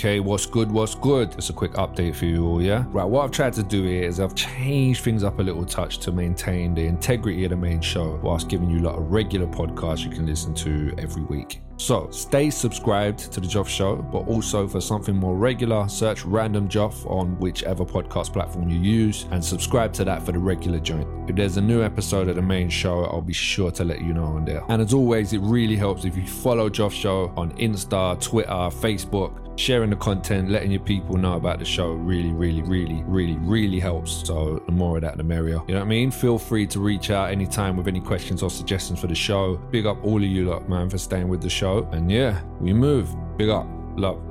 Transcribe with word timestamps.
Okay, 0.00 0.18
what's 0.18 0.46
good? 0.46 0.72
What's 0.72 0.94
good? 0.94 1.34
It's 1.34 1.50
a 1.50 1.52
quick 1.52 1.72
update 1.72 2.16
for 2.16 2.24
you 2.24 2.46
all, 2.46 2.62
yeah? 2.62 2.86
Right, 2.88 3.04
what 3.04 3.22
I've 3.22 3.30
tried 3.32 3.52
to 3.52 3.62
do 3.62 3.82
here 3.82 4.04
is 4.04 4.18
I've 4.18 4.34
changed 4.34 5.04
things 5.04 5.22
up 5.22 5.40
a 5.40 5.42
little 5.42 5.66
touch 5.66 5.98
to 5.98 6.10
maintain 6.10 6.72
the 6.72 6.86
integrity 6.86 7.44
of 7.44 7.50
the 7.50 7.56
main 7.56 7.82
show 7.82 8.18
whilst 8.22 8.48
giving 8.48 8.70
you 8.70 8.78
a 8.78 8.84
lot 8.88 8.94
of 8.94 9.12
regular 9.12 9.46
podcasts 9.46 10.02
you 10.02 10.08
can 10.08 10.24
listen 10.24 10.54
to 10.54 10.94
every 10.96 11.24
week. 11.24 11.60
So 11.76 12.10
stay 12.10 12.48
subscribed 12.48 13.30
to 13.32 13.40
the 13.40 13.46
Joff 13.46 13.68
Show, 13.68 13.96
but 13.96 14.26
also 14.26 14.66
for 14.66 14.80
something 14.80 15.14
more 15.14 15.36
regular, 15.36 15.86
search 15.86 16.24
Random 16.24 16.66
Joff 16.66 17.04
on 17.10 17.38
whichever 17.38 17.84
podcast 17.84 18.32
platform 18.32 18.70
you 18.70 18.78
use 18.78 19.26
and 19.32 19.44
subscribe 19.44 19.92
to 19.94 20.04
that 20.04 20.22
for 20.22 20.32
the 20.32 20.38
regular 20.38 20.78
joint. 20.78 21.08
If 21.28 21.36
there's 21.36 21.58
a 21.58 21.62
new 21.62 21.82
episode 21.82 22.28
of 22.28 22.36
the 22.36 22.42
main 22.42 22.70
show, 22.70 23.04
I'll 23.04 23.20
be 23.20 23.34
sure 23.34 23.70
to 23.72 23.84
let 23.84 24.00
you 24.00 24.14
know 24.14 24.24
on 24.24 24.46
there. 24.46 24.62
And 24.68 24.80
as 24.80 24.94
always, 24.94 25.34
it 25.34 25.40
really 25.40 25.76
helps 25.76 26.06
if 26.06 26.16
you 26.16 26.26
follow 26.26 26.70
Joff 26.70 26.92
Show 26.92 27.34
on 27.36 27.52
Insta, 27.58 28.18
Twitter, 28.18 28.50
Facebook. 28.50 29.49
Sharing 29.60 29.90
the 29.90 29.96
content, 29.96 30.48
letting 30.48 30.70
your 30.70 30.80
people 30.80 31.18
know 31.18 31.34
about 31.34 31.58
the 31.58 31.66
show 31.66 31.90
really, 31.92 32.32
really, 32.32 32.62
really, 32.62 33.02
really, 33.04 33.36
really 33.36 33.78
helps. 33.78 34.26
So 34.26 34.62
the 34.64 34.72
more 34.72 34.96
of 34.96 35.02
that, 35.02 35.18
the 35.18 35.22
merrier. 35.22 35.60
You 35.68 35.74
know 35.74 35.80
what 35.80 35.84
I 35.84 35.88
mean? 35.88 36.10
Feel 36.10 36.38
free 36.38 36.66
to 36.68 36.80
reach 36.80 37.10
out 37.10 37.30
anytime 37.30 37.76
with 37.76 37.86
any 37.86 38.00
questions 38.00 38.42
or 38.42 38.48
suggestions 38.48 39.00
for 39.00 39.06
the 39.06 39.14
show. 39.14 39.56
Big 39.70 39.84
up 39.84 40.02
all 40.02 40.16
of 40.16 40.22
you 40.22 40.48
lot, 40.48 40.66
man, 40.70 40.88
for 40.88 40.96
staying 40.96 41.28
with 41.28 41.42
the 41.42 41.50
show. 41.50 41.86
And 41.92 42.10
yeah, 42.10 42.40
we 42.58 42.72
move. 42.72 43.14
Big 43.36 43.50
up. 43.50 43.66
Love. 43.96 44.22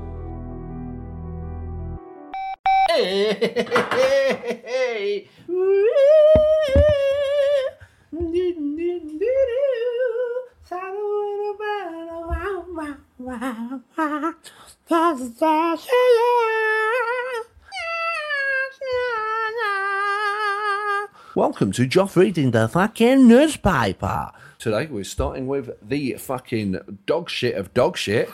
Welcome 21.35 21.71
to 21.73 21.85
Joff 21.87 22.15
reading 22.15 22.49
the 22.49 22.67
fucking 22.67 23.27
newspaper. 23.27 24.31
Today 24.57 24.87
we're 24.87 25.03
starting 25.03 25.45
with 25.45 25.69
the 25.87 26.13
fucking 26.13 26.79
dog 27.05 27.29
shit 27.29 27.53
of 27.53 27.71
dog 27.75 27.97
shit. 27.97 28.31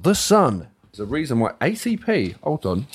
The 0.00 0.14
Sun. 0.14 0.68
A 1.00 1.04
reason 1.04 1.40
why 1.40 1.54
ACP, 1.60 2.36
hold 2.40 2.64
on, 2.64 2.86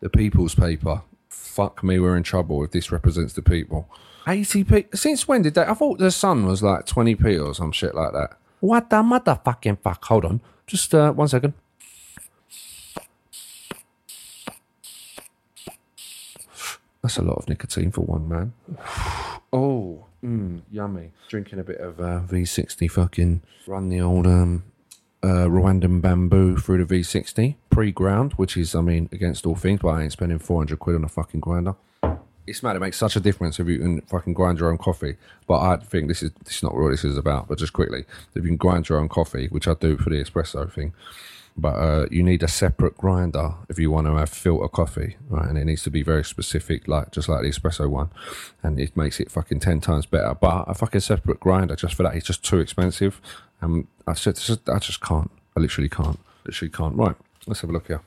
the 0.00 0.10
People's 0.10 0.54
Paper. 0.54 1.00
Fuck 1.30 1.82
me, 1.82 1.98
we're 1.98 2.18
in 2.18 2.24
trouble 2.24 2.62
if 2.62 2.72
this 2.72 2.92
represents 2.92 3.32
the 3.32 3.40
people. 3.40 3.88
ACP, 4.26 4.94
since 4.94 5.26
when 5.26 5.40
did 5.40 5.54
that? 5.54 5.70
I 5.70 5.74
thought 5.74 5.98
the 5.98 6.10
Sun 6.10 6.44
was 6.44 6.62
like 6.62 6.84
20p 6.84 7.42
or 7.42 7.54
some 7.54 7.72
shit 7.72 7.94
like 7.94 8.12
that. 8.12 8.36
What 8.60 8.90
the 8.90 8.96
motherfucking 8.96 9.78
fuck? 9.82 10.04
Hold 10.04 10.24
on. 10.24 10.40
Just 10.66 10.94
uh, 10.94 11.12
one 11.12 11.28
second. 11.28 11.54
That's 17.02 17.16
a 17.16 17.22
lot 17.22 17.38
of 17.38 17.48
nicotine 17.48 17.90
for 17.90 18.02
one 18.02 18.28
man. 18.28 18.52
Oh, 19.52 20.06
mm, 20.22 20.60
yummy. 20.70 21.10
Drinking 21.28 21.58
a 21.58 21.64
bit 21.64 21.78
of 21.78 21.98
uh, 21.98 22.20
V60 22.24 22.88
fucking 22.88 23.42
run 23.66 23.88
the 23.88 24.00
old 24.00 24.24
um, 24.28 24.62
uh, 25.24 25.46
Rwandan 25.46 26.00
bamboo 26.00 26.56
through 26.56 26.84
the 26.84 26.94
V60 26.94 27.56
pre 27.68 27.90
ground, 27.90 28.34
which 28.34 28.56
is, 28.56 28.76
I 28.76 28.80
mean, 28.80 29.08
against 29.10 29.44
all 29.44 29.56
things, 29.56 29.80
but 29.82 29.88
I 29.88 30.02
ain't 30.04 30.12
spending 30.12 30.38
400 30.38 30.78
quid 30.78 30.94
on 30.94 31.02
a 31.02 31.08
fucking 31.08 31.40
grinder. 31.40 31.74
It's 32.46 32.62
mad. 32.62 32.76
It 32.76 32.80
makes 32.80 32.96
such 32.96 33.16
a 33.16 33.20
difference 33.20 33.60
if 33.60 33.68
you 33.68 33.78
can 33.78 34.00
fucking 34.02 34.34
grind 34.34 34.58
your 34.58 34.70
own 34.70 34.78
coffee. 34.78 35.16
But 35.46 35.60
I 35.60 35.76
think 35.76 36.08
this 36.08 36.22
is 36.22 36.32
this 36.44 36.56
is 36.56 36.62
not 36.62 36.74
what 36.74 36.90
this 36.90 37.04
is 37.04 37.16
about. 37.16 37.48
But 37.48 37.58
just 37.58 37.72
quickly, 37.72 38.04
if 38.34 38.42
you 38.42 38.48
can 38.48 38.56
grind 38.56 38.88
your 38.88 38.98
own 38.98 39.08
coffee, 39.08 39.46
which 39.48 39.68
I 39.68 39.74
do 39.74 39.96
for 39.96 40.10
the 40.10 40.16
espresso 40.16 40.70
thing, 40.72 40.92
but 41.56 41.74
uh, 41.74 42.06
you 42.10 42.22
need 42.22 42.42
a 42.42 42.48
separate 42.48 42.96
grinder 42.96 43.54
if 43.68 43.78
you 43.78 43.90
want 43.90 44.06
to 44.06 44.14
have 44.16 44.30
filter 44.30 44.68
coffee, 44.68 45.16
right? 45.28 45.48
And 45.48 45.58
it 45.58 45.64
needs 45.64 45.82
to 45.84 45.90
be 45.90 46.02
very 46.02 46.24
specific, 46.24 46.88
like 46.88 47.12
just 47.12 47.28
like 47.28 47.42
the 47.42 47.48
espresso 47.50 47.88
one, 47.88 48.10
and 48.62 48.80
it 48.80 48.96
makes 48.96 49.20
it 49.20 49.30
fucking 49.30 49.60
ten 49.60 49.80
times 49.80 50.06
better. 50.06 50.34
But 50.34 50.64
a 50.66 50.74
fucking 50.74 51.02
separate 51.02 51.40
grinder 51.40 51.76
just 51.76 51.94
for 51.94 52.02
that 52.04 52.16
is 52.16 52.24
just 52.24 52.44
too 52.44 52.58
expensive. 52.58 53.20
and 53.60 53.86
I 54.06 54.14
just, 54.14 54.68
I 54.68 54.78
just 54.78 55.00
can't. 55.00 55.30
I 55.56 55.60
literally 55.60 55.88
can't. 55.88 56.18
Literally 56.44 56.70
can't. 56.70 56.96
Right, 56.96 57.16
let's 57.46 57.60
have 57.60 57.70
a 57.70 57.72
look 57.72 57.88
here. 57.88 58.00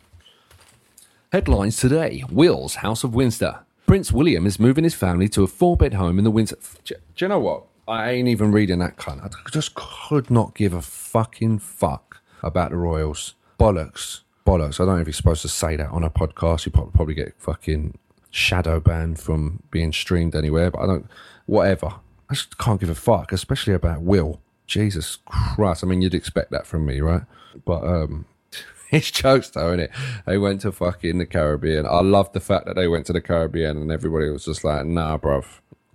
Headlines 1.31 1.77
today: 1.77 2.23
Will's 2.29 2.75
House 2.75 3.03
of 3.03 3.13
Windsor. 3.13 3.59
Prince 3.93 4.11
William 4.11 4.47
is 4.47 4.59
moving 4.59 4.85
his 4.85 4.95
family 4.95 5.29
to 5.29 5.43
a 5.43 5.47
four-bed 5.47 5.93
home 5.93 6.17
in 6.17 6.23
the 6.23 6.31
Windsor. 6.31 6.57
Do 6.83 6.95
you 7.17 7.27
know 7.27 7.37
what? 7.37 7.65
I 7.87 8.09
ain't 8.09 8.27
even 8.27 8.51
reading 8.51 8.79
that 8.79 8.97
cunt. 8.97 9.23
I 9.23 9.49
just 9.51 9.75
could 9.75 10.31
not 10.31 10.55
give 10.55 10.73
a 10.73 10.81
fucking 10.81 11.59
fuck 11.59 12.19
about 12.41 12.71
the 12.71 12.77
royals. 12.77 13.35
Bollocks. 13.59 14.21
Bollocks. 14.47 14.79
I 14.79 14.85
don't 14.85 14.95
know 14.95 15.01
if 15.01 15.05
you're 15.05 15.13
supposed 15.13 15.43
to 15.43 15.47
say 15.47 15.75
that 15.75 15.91
on 15.91 16.03
a 16.03 16.09
podcast. 16.09 16.65
You 16.65 16.71
probably 16.71 17.13
get 17.13 17.35
fucking 17.37 17.99
shadow 18.31 18.79
banned 18.79 19.19
from 19.19 19.61
being 19.69 19.93
streamed 19.93 20.35
anywhere, 20.35 20.71
but 20.71 20.81
I 20.81 20.87
don't. 20.87 21.05
Whatever. 21.45 21.93
I 22.31 22.33
just 22.33 22.57
can't 22.57 22.79
give 22.79 22.89
a 22.89 22.95
fuck, 22.95 23.31
especially 23.31 23.75
about 23.75 24.01
Will. 24.01 24.41
Jesus 24.65 25.19
Christ. 25.27 25.83
I 25.83 25.87
mean, 25.87 26.01
you'd 26.01 26.15
expect 26.15 26.49
that 26.49 26.65
from 26.65 26.87
me, 26.87 26.99
right? 26.99 27.25
But, 27.63 27.83
um, 27.83 28.25
it's 28.91 29.11
jokes 29.11 29.49
though, 29.49 29.69
isn't 29.69 29.79
it? 29.81 29.91
They 30.25 30.37
went 30.37 30.61
to 30.61 30.71
fucking 30.71 31.17
the 31.17 31.25
Caribbean. 31.25 31.85
I 31.85 32.01
love 32.01 32.31
the 32.33 32.39
fact 32.39 32.65
that 32.65 32.75
they 32.75 32.87
went 32.87 33.05
to 33.07 33.13
the 33.13 33.21
Caribbean 33.21 33.77
and 33.77 33.91
everybody 33.91 34.29
was 34.29 34.45
just 34.45 34.63
like, 34.63 34.85
nah, 34.85 35.17
bruv. 35.17 35.45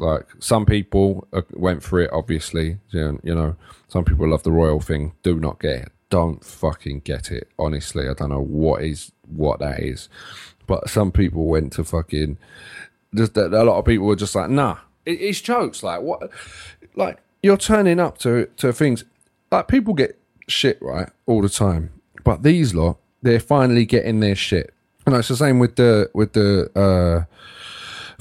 Like, 0.01 0.27
some 0.39 0.65
people 0.65 1.27
uh, 1.33 1.43
went 1.55 1.83
for 1.83 2.01
it, 2.01 2.11
obviously. 2.13 2.79
You 2.93 3.19
know, 3.25 3.57
some 3.89 4.05
people 4.05 4.29
love 4.29 4.45
the 4.45 4.53
royal 4.53 4.81
thing, 4.81 5.15
do 5.25 5.41
not 5.41 5.59
get 5.59 5.75
it 5.75 5.93
don't 6.11 6.45
fucking 6.45 7.01
get 7.01 7.31
it. 7.31 7.49
Honestly, 7.59 8.09
I 8.09 8.15
don't 8.15 8.31
know 8.31 8.43
what 8.43 8.83
is 8.83 9.13
what 9.27 9.61
that 9.61 9.81
is. 9.81 10.09
But 10.67 10.91
some 10.91 11.13
people 11.13 11.47
went 11.47 11.73
to 11.75 11.85
fucking 11.85 12.39
just 13.15 13.37
a 13.37 13.49
lot 13.49 13.79
of 13.79 13.85
people 13.85 14.07
were 14.07 14.17
just 14.17 14.35
like, 14.35 14.51
nah, 14.51 14.79
it, 15.07 15.21
it's 15.21 15.41
jokes. 15.41 15.83
Like 15.83 16.03
what? 16.03 16.31
Like 16.95 17.19
you're 17.43 17.57
turning 17.57 18.01
up 18.01 18.19
to 18.19 18.47
to 18.57 18.73
things. 18.73 19.05
Like 19.51 19.69
people 19.69 19.95
get 19.95 20.19
shit 20.47 20.81
right 20.81 21.11
all 21.27 21.43
the 21.43 21.49
time, 21.49 21.91
but 22.28 22.43
these 22.43 22.75
lot 22.75 22.99
they're 23.22 23.41
finally 23.41 23.87
getting 23.87 24.21
their 24.21 24.34
shit. 24.34 24.75
And 25.06 25.16
it's 25.16 25.28
the 25.28 25.37
same 25.37 25.59
with 25.59 25.77
the 25.77 26.11
with 26.12 26.34
the 26.34 26.69
uh 26.77 27.25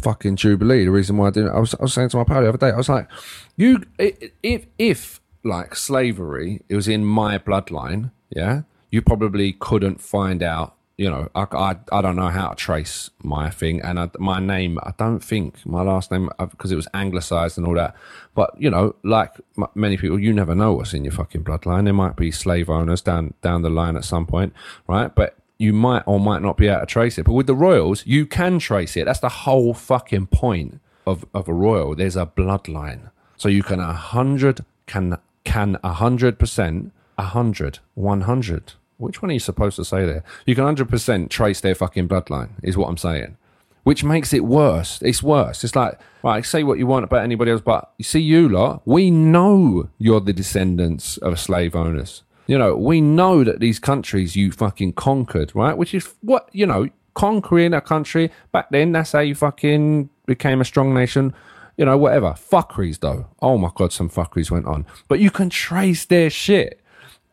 fucking 0.01 0.37
jubilee. 0.37 0.85
The 0.85 0.91
reason 0.91 1.17
why 1.17 1.27
I 1.27 1.31
didn't, 1.31 1.49
I 1.49 1.59
was 1.59 1.75
I 1.75 1.81
was 1.81 1.93
saying 1.93 2.07
to 2.09 2.17
my 2.17 2.23
pal 2.23 2.41
the 2.41 2.47
other 2.47 2.57
day, 2.57 2.69
I 2.69 2.77
was 2.77 2.87
like, 2.87 3.09
you 3.57 3.83
if 3.99 4.65
if 4.77 5.19
like 5.43 5.75
slavery, 5.75 6.61
it 6.69 6.75
was 6.77 6.87
in 6.87 7.03
my 7.03 7.37
bloodline, 7.37 8.11
yeah, 8.29 8.61
you 8.91 9.01
probably 9.01 9.51
couldn't 9.51 9.99
find 9.99 10.41
out. 10.41 10.76
You 10.97 11.11
know, 11.11 11.29
I, 11.35 11.45
I, 11.51 11.75
I 11.91 12.01
don't 12.01 12.15
know 12.15 12.29
how 12.29 12.49
to 12.49 12.55
trace 12.55 13.11
my 13.21 13.51
thing, 13.51 13.81
and 13.81 13.99
I, 13.99 14.09
my 14.17 14.39
name, 14.39 14.79
I 14.81 14.93
don't 14.97 15.19
think 15.19 15.63
my 15.63 15.83
last 15.83 16.09
name 16.09 16.29
because 16.39 16.71
uh, 16.71 16.73
it 16.73 16.75
was 16.75 16.87
anglicized 16.93 17.57
and 17.57 17.67
all 17.67 17.75
that. 17.75 17.95
But 18.33 18.59
you 18.59 18.69
know, 18.71 18.95
like 19.03 19.33
many 19.75 19.97
people, 19.97 20.19
you 20.19 20.33
never 20.33 20.55
know 20.55 20.73
what's 20.73 20.93
in 20.93 21.03
your 21.03 21.13
fucking 21.13 21.43
bloodline. 21.43 21.83
There 21.83 21.93
might 21.93 22.15
be 22.15 22.31
slave 22.31 22.69
owners 22.69 23.01
down 23.01 23.35
down 23.43 23.61
the 23.61 23.69
line 23.69 23.95
at 23.95 24.05
some 24.05 24.25
point, 24.25 24.53
right? 24.87 25.13
But 25.13 25.37
you 25.59 25.71
might 25.71 26.03
or 26.07 26.19
might 26.19 26.41
not 26.41 26.57
be 26.57 26.67
able 26.67 26.81
to 26.81 26.85
trace 26.87 27.17
it. 27.17 27.25
But 27.25 27.33
with 27.33 27.47
the 27.47 27.55
royals, 27.55 28.05
you 28.05 28.25
can 28.25 28.57
trace 28.57 28.97
it. 28.97 29.05
That's 29.05 29.19
the 29.19 29.29
whole 29.29 29.75
fucking 29.75 30.27
point 30.27 30.81
of 31.05 31.25
of 31.33 31.47
a 31.47 31.53
royal. 31.53 31.95
There's 31.95 32.15
a 32.15 32.25
bloodline, 32.25 33.11
so 33.35 33.49
you 33.49 33.61
can 33.61 33.79
a 33.79 33.93
hundred 33.93 34.65
can 34.87 35.17
can 35.47 35.77
100%, 35.83 36.91
100, 37.15 37.79
100, 37.93 38.73
which 38.97 39.21
one 39.21 39.31
are 39.31 39.33
you 39.33 39.39
supposed 39.39 39.75
to 39.77 39.85
say 39.85 40.05
there? 40.05 40.23
You 40.45 40.55
can 40.55 40.63
100% 40.63 41.29
trace 41.29 41.61
their 41.61 41.75
fucking 41.75 42.07
bloodline, 42.07 42.49
is 42.63 42.77
what 42.77 42.87
I'm 42.87 42.97
saying. 42.97 43.37
Which 43.83 44.03
makes 44.03 44.33
it 44.33 44.43
worse. 44.43 45.01
It's 45.01 45.23
worse. 45.23 45.63
It's 45.63 45.75
like, 45.75 45.97
right, 46.23 46.45
say 46.45 46.63
what 46.63 46.77
you 46.77 46.87
want 46.87 47.05
about 47.05 47.23
anybody 47.23 47.51
else, 47.51 47.61
but 47.61 47.91
you 47.97 48.03
see, 48.03 48.19
you 48.19 48.49
lot, 48.49 48.81
we 48.85 49.09
know 49.09 49.89
you're 49.97 50.19
the 50.19 50.33
descendants 50.33 51.17
of 51.17 51.39
slave 51.39 51.75
owners. 51.75 52.23
You 52.47 52.57
know, 52.57 52.75
we 52.75 53.01
know 53.01 53.43
that 53.43 53.59
these 53.59 53.79
countries 53.79 54.35
you 54.35 54.51
fucking 54.51 54.93
conquered, 54.93 55.55
right? 55.55 55.77
Which 55.77 55.93
is 55.93 56.13
what, 56.21 56.49
you 56.51 56.65
know, 56.65 56.89
conquering 57.13 57.73
a 57.73 57.81
country 57.81 58.31
back 58.51 58.69
then, 58.71 58.91
that's 58.91 59.13
how 59.13 59.19
you 59.19 59.35
fucking 59.35 60.09
became 60.25 60.59
a 60.59 60.65
strong 60.65 60.93
nation 60.93 61.33
you 61.77 61.85
know, 61.85 61.97
whatever. 61.97 62.31
Fuckeries 62.31 62.99
though. 62.99 63.27
Oh 63.41 63.57
my 63.57 63.69
god, 63.73 63.93
some 63.93 64.09
fuckeries 64.09 64.51
went 64.51 64.65
on. 64.65 64.85
But 65.07 65.19
you 65.19 65.31
can 65.31 65.49
trace 65.49 66.05
their 66.05 66.29
shit. 66.29 66.81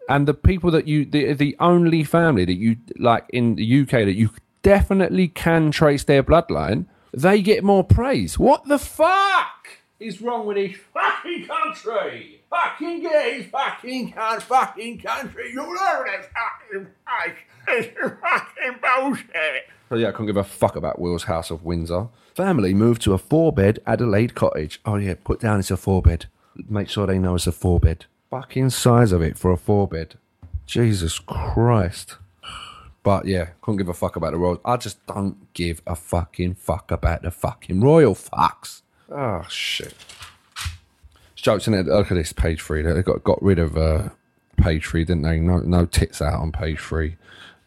And 0.08 0.28
the 0.28 0.34
people 0.34 0.70
that 0.72 0.86
you 0.86 1.04
the 1.04 1.32
the 1.32 1.56
only 1.60 2.04
family 2.04 2.44
that 2.44 2.54
you 2.54 2.76
like 2.98 3.24
in 3.30 3.54
the 3.54 3.82
UK 3.82 3.90
that 3.90 4.14
you 4.16 4.30
definitely 4.62 5.28
can 5.28 5.70
trace 5.70 6.04
their 6.04 6.22
bloodline, 6.22 6.86
they 7.12 7.40
get 7.42 7.64
more 7.64 7.84
praise. 7.84 8.38
What 8.38 8.66
the 8.66 8.78
fuck 8.78 9.68
is 10.00 10.20
wrong 10.20 10.46
with 10.46 10.56
this 10.56 10.76
fucking 10.92 11.46
country? 11.46 12.42
Fucking 12.50 13.02
gays, 13.02 13.46
fucking 13.50 14.12
cunt, 14.12 14.42
fucking 14.42 15.00
country. 15.00 15.50
You 15.50 15.56
know 15.56 16.04
this 16.04 16.26
fucking 16.32 16.86
place. 17.06 17.36
It's 17.66 17.98
fucking 17.98 18.80
bullshit. 18.82 19.68
So 19.88 19.96
yeah, 19.96 20.08
I 20.08 20.10
couldn't 20.12 20.26
give 20.26 20.36
a 20.36 20.44
fuck 20.44 20.76
about 20.76 20.98
Will's 20.98 21.24
House 21.24 21.50
of 21.50 21.64
Windsor. 21.64 22.08
Family 22.34 22.74
moved 22.74 23.02
to 23.02 23.12
a 23.12 23.18
four 23.18 23.52
bed 23.52 23.78
Adelaide 23.86 24.34
cottage. 24.34 24.80
Oh, 24.84 24.96
yeah, 24.96 25.14
put 25.22 25.40
down 25.40 25.60
it's 25.60 25.70
a 25.70 25.76
four 25.76 26.02
bed. 26.02 26.26
Make 26.68 26.88
sure 26.88 27.06
they 27.06 27.18
know 27.18 27.36
it's 27.36 27.46
a 27.46 27.52
four 27.52 27.80
bed. 27.80 28.06
Fucking 28.34 28.70
size 28.70 29.12
of 29.12 29.22
it 29.22 29.38
for 29.38 29.52
a 29.52 29.56
four 29.56 29.86
bed. 29.86 30.16
Jesus 30.66 31.20
Christ. 31.20 32.16
But 33.04 33.26
yeah, 33.26 33.50
couldn't 33.62 33.76
give 33.76 33.88
a 33.88 33.94
fuck 33.94 34.16
about 34.16 34.32
the 34.32 34.38
Royals. 34.38 34.58
I 34.64 34.76
just 34.76 35.06
don't 35.06 35.52
give 35.54 35.80
a 35.86 35.94
fucking 35.94 36.54
fuck 36.54 36.90
about 36.90 37.22
the 37.22 37.30
fucking 37.30 37.80
Royal 37.80 38.16
fucks. 38.16 38.82
Oh 39.08 39.46
shit. 39.48 39.94
It's 41.34 41.42
jokes 41.42 41.68
in 41.68 41.74
it. 41.74 41.86
Look 41.86 42.10
at 42.10 42.16
this 42.16 42.32
page 42.32 42.60
three. 42.60 42.82
They 42.82 43.02
got 43.02 43.22
got 43.22 43.40
rid 43.40 43.60
of 43.60 43.76
uh, 43.76 44.08
page 44.56 44.84
three, 44.84 45.04
didn't 45.04 45.22
they? 45.22 45.38
No, 45.38 45.58
no 45.58 45.86
tits 45.86 46.20
out 46.20 46.40
on 46.40 46.50
page 46.50 46.80
three. 46.80 47.14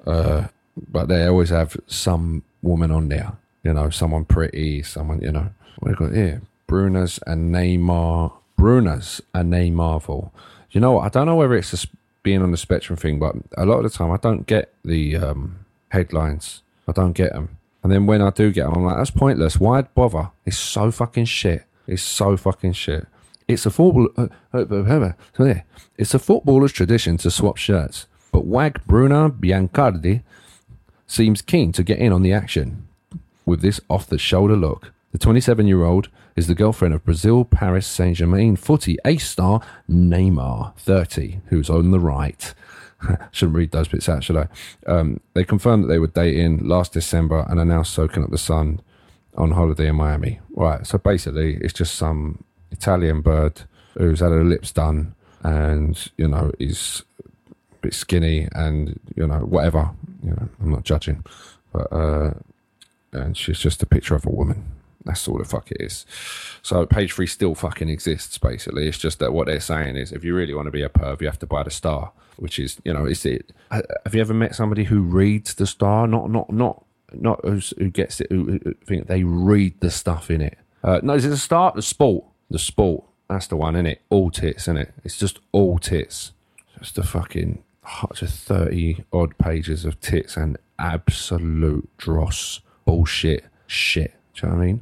Uh, 0.06 0.48
but 0.92 1.08
they 1.08 1.26
always 1.26 1.50
have 1.50 1.78
some 1.88 2.44
woman 2.62 2.92
on 2.92 3.08
there. 3.08 3.38
You 3.64 3.72
know, 3.72 3.90
someone 3.90 4.26
pretty, 4.26 4.84
someone 4.84 5.22
you 5.22 5.32
know. 5.32 5.50
What 5.80 5.92
they 5.92 5.96
got 5.96 6.14
here? 6.14 6.42
Brunas 6.68 7.22
and 7.26 7.56
Neymar. 7.56 8.34
Brunas 8.60 9.22
and 9.34 9.54
Neymar. 9.54 10.32
You 10.72 10.82
know 10.82 10.94
what? 10.94 11.06
I 11.06 11.10
don't 11.10 11.26
know 11.26 11.36
whether 11.36 11.56
it's 11.56 11.72
just 11.72 11.88
being 12.24 12.42
on 12.42 12.52
the 12.52 12.58
spectrum 12.58 12.98
thing, 12.98 13.20
but 13.20 13.36
a 13.58 13.66
lot 13.66 13.78
of 13.78 13.84
the 13.84 13.98
time 13.98 14.12
I 14.12 14.18
don't 14.18 14.46
get 14.46 14.74
the 14.84 15.16
um, 15.18 15.66
headlines. 15.90 16.62
I 16.88 16.92
don't 16.92 17.14
get 17.14 17.34
them. 17.34 17.58
And 17.84 17.92
then 17.92 18.06
when 18.06 18.22
I 18.22 18.32
do 18.32 18.52
get 18.52 18.66
them, 18.66 18.74
I'm 18.74 18.84
like, 18.84 18.98
that's 18.98 19.12
pointless. 19.12 19.60
Why 19.60 19.82
bother? 19.84 20.32
It's 20.46 20.58
so 20.58 20.92
fucking 20.92 21.26
shit. 21.26 21.64
It's 21.88 22.04
so 22.04 22.36
fucking 22.36 22.74
shit. 22.74 23.08
It's 23.48 23.66
a 23.66 23.70
football. 23.70 24.10
Uh, 24.18 24.28
uh, 24.54 25.14
uh, 25.40 25.54
it's 25.98 26.14
a 26.14 26.20
footballer's 26.20 26.74
tradition 26.74 27.16
to 27.18 27.32
swap 27.32 27.56
shirts, 27.56 28.08
but 28.32 28.46
Wag 28.46 28.82
Bruna 28.86 29.30
Biancardi 29.30 30.24
seems 31.08 31.42
keen 31.42 31.72
to 31.72 31.84
get 31.84 32.00
in 32.00 32.12
on 32.12 32.24
the 32.24 32.34
action 32.34 32.88
with 33.46 33.62
this 33.62 33.80
off-the-shoulder 33.90 34.58
look. 34.58 34.92
The 35.18 35.26
27-year-old 35.26 36.10
is 36.36 36.46
the 36.46 36.54
girlfriend 36.54 36.94
of 36.94 37.04
Brazil 37.04 37.44
Paris 37.44 37.88
Saint-Germain 37.88 38.56
footy 38.56 39.00
A 39.04 39.18
star 39.18 39.62
Neymar, 39.90 40.78
30, 40.78 41.42
who's 41.48 41.72
on 41.72 41.90
the 41.90 42.00
right. 42.00 42.54
Shouldn't 43.32 43.58
read 43.58 43.72
those 43.72 43.88
bits 43.88 44.08
out, 44.08 44.24
should 44.24 44.38
I? 44.38 44.48
Um, 44.86 45.20
they 45.34 45.44
confirmed 45.44 45.84
that 45.84 45.88
they 45.88 45.98
were 45.98 46.06
dating 46.06 46.68
last 46.68 46.94
December 46.94 47.48
and 47.50 47.60
are 47.60 47.66
now 47.66 47.82
soaking 47.82 48.24
up 48.24 48.30
the 48.30 48.38
sun 48.38 48.80
on 49.36 49.54
holiday 49.54 49.88
in 49.88 49.96
Miami. 49.96 50.40
Right, 50.52 50.86
so 50.86 51.00
basically, 51.00 51.56
it's 51.62 51.74
just 51.74 51.96
some 51.96 52.44
Italian 52.70 53.22
bird 53.22 53.64
who's 53.98 54.20
had 54.20 54.30
her 54.30 54.44
lips 54.44 54.72
done 54.72 55.16
and, 55.42 56.12
you 56.18 56.28
know, 56.28 56.52
is 56.60 57.02
a 57.26 57.78
bit 57.82 57.96
skinny 57.96 58.50
and, 58.52 59.00
you 59.16 59.26
know, 59.26 59.40
whatever. 59.40 59.90
You 60.24 60.30
know, 60.30 60.50
I'm 60.62 60.70
not 60.70 60.84
judging. 60.84 61.26
But, 61.74 61.92
uh, 61.92 62.34
and 63.14 63.36
she's 63.36 63.58
just 63.58 63.82
a 63.82 63.88
picture 63.88 64.14
of 64.14 64.28
a 64.28 64.30
woman. 64.30 64.77
That's 65.08 65.28
all 65.28 65.38
the 65.38 65.46
fuck 65.46 65.72
it 65.72 65.78
is. 65.80 66.06
So 66.62 66.86
page 66.86 67.14
three 67.14 67.28
still 67.28 67.56
fucking 67.56 67.90
exists, 67.90 68.38
basically. 68.38 68.88
It's 68.88 68.98
just 68.98 69.20
that 69.20 69.34
what 69.34 69.48
they're 69.48 69.60
saying 69.60 69.96
is 69.96 70.12
if 70.12 70.24
you 70.24 70.36
really 70.36 70.54
want 70.54 70.68
to 70.68 70.72
be 70.72 70.84
a 70.84 70.90
perv, 70.90 71.22
you 71.22 71.28
have 71.28 71.40
to 71.40 71.46
buy 71.46 71.64
the 71.64 71.72
star, 71.72 72.12
which 72.36 72.60
is, 72.60 72.80
you 72.84 72.94
know, 72.94 73.06
is 73.06 73.26
it. 73.26 73.52
Have 73.72 74.14
you 74.14 74.22
ever 74.22 74.34
met 74.34 74.56
somebody 74.56 74.84
who 74.84 75.02
reads 75.02 75.54
the 75.56 75.66
star? 75.66 76.08
Not, 76.08 76.30
not, 76.30 76.52
not, 76.52 76.86
not 77.14 77.40
who 77.44 77.90
gets 77.90 78.22
it, 78.22 78.28
who, 78.30 78.60
who 78.64 78.74
think 78.86 79.08
they 79.08 79.24
read 79.24 79.80
the 79.80 79.90
stuff 79.90 80.30
in 80.30 80.42
it. 80.42 80.58
Uh, 80.84 81.00
no, 81.02 81.14
is 81.14 81.26
it 81.26 81.30
the 81.30 81.38
star? 81.38 81.72
The 81.74 81.82
sport. 81.82 82.26
The 82.50 82.60
sport. 82.60 83.04
That's 83.30 83.48
the 83.48 83.58
one, 83.58 83.76
isn't 83.76 83.88
it? 83.88 84.02
All 84.10 84.30
tits, 84.30 84.64
isn't 84.64 84.78
it? 84.78 84.94
It's 85.04 85.18
just 85.18 85.40
all 85.52 85.80
tits. 85.80 86.34
Just 86.80 86.98
a 86.98 87.04
fucking 87.04 87.64
just 88.14 88.44
30 88.44 89.04
odd 89.14 89.38
pages 89.38 89.86
of 89.86 90.00
tits 90.02 90.38
and 90.38 90.58
absolute 90.78 91.90
dross 91.98 92.62
bullshit 92.86 93.46
shit. 93.66 94.14
Do 94.34 94.48
you 94.48 94.50
know 94.50 94.58
what 94.58 94.64
I 94.64 94.66
mean? 94.66 94.82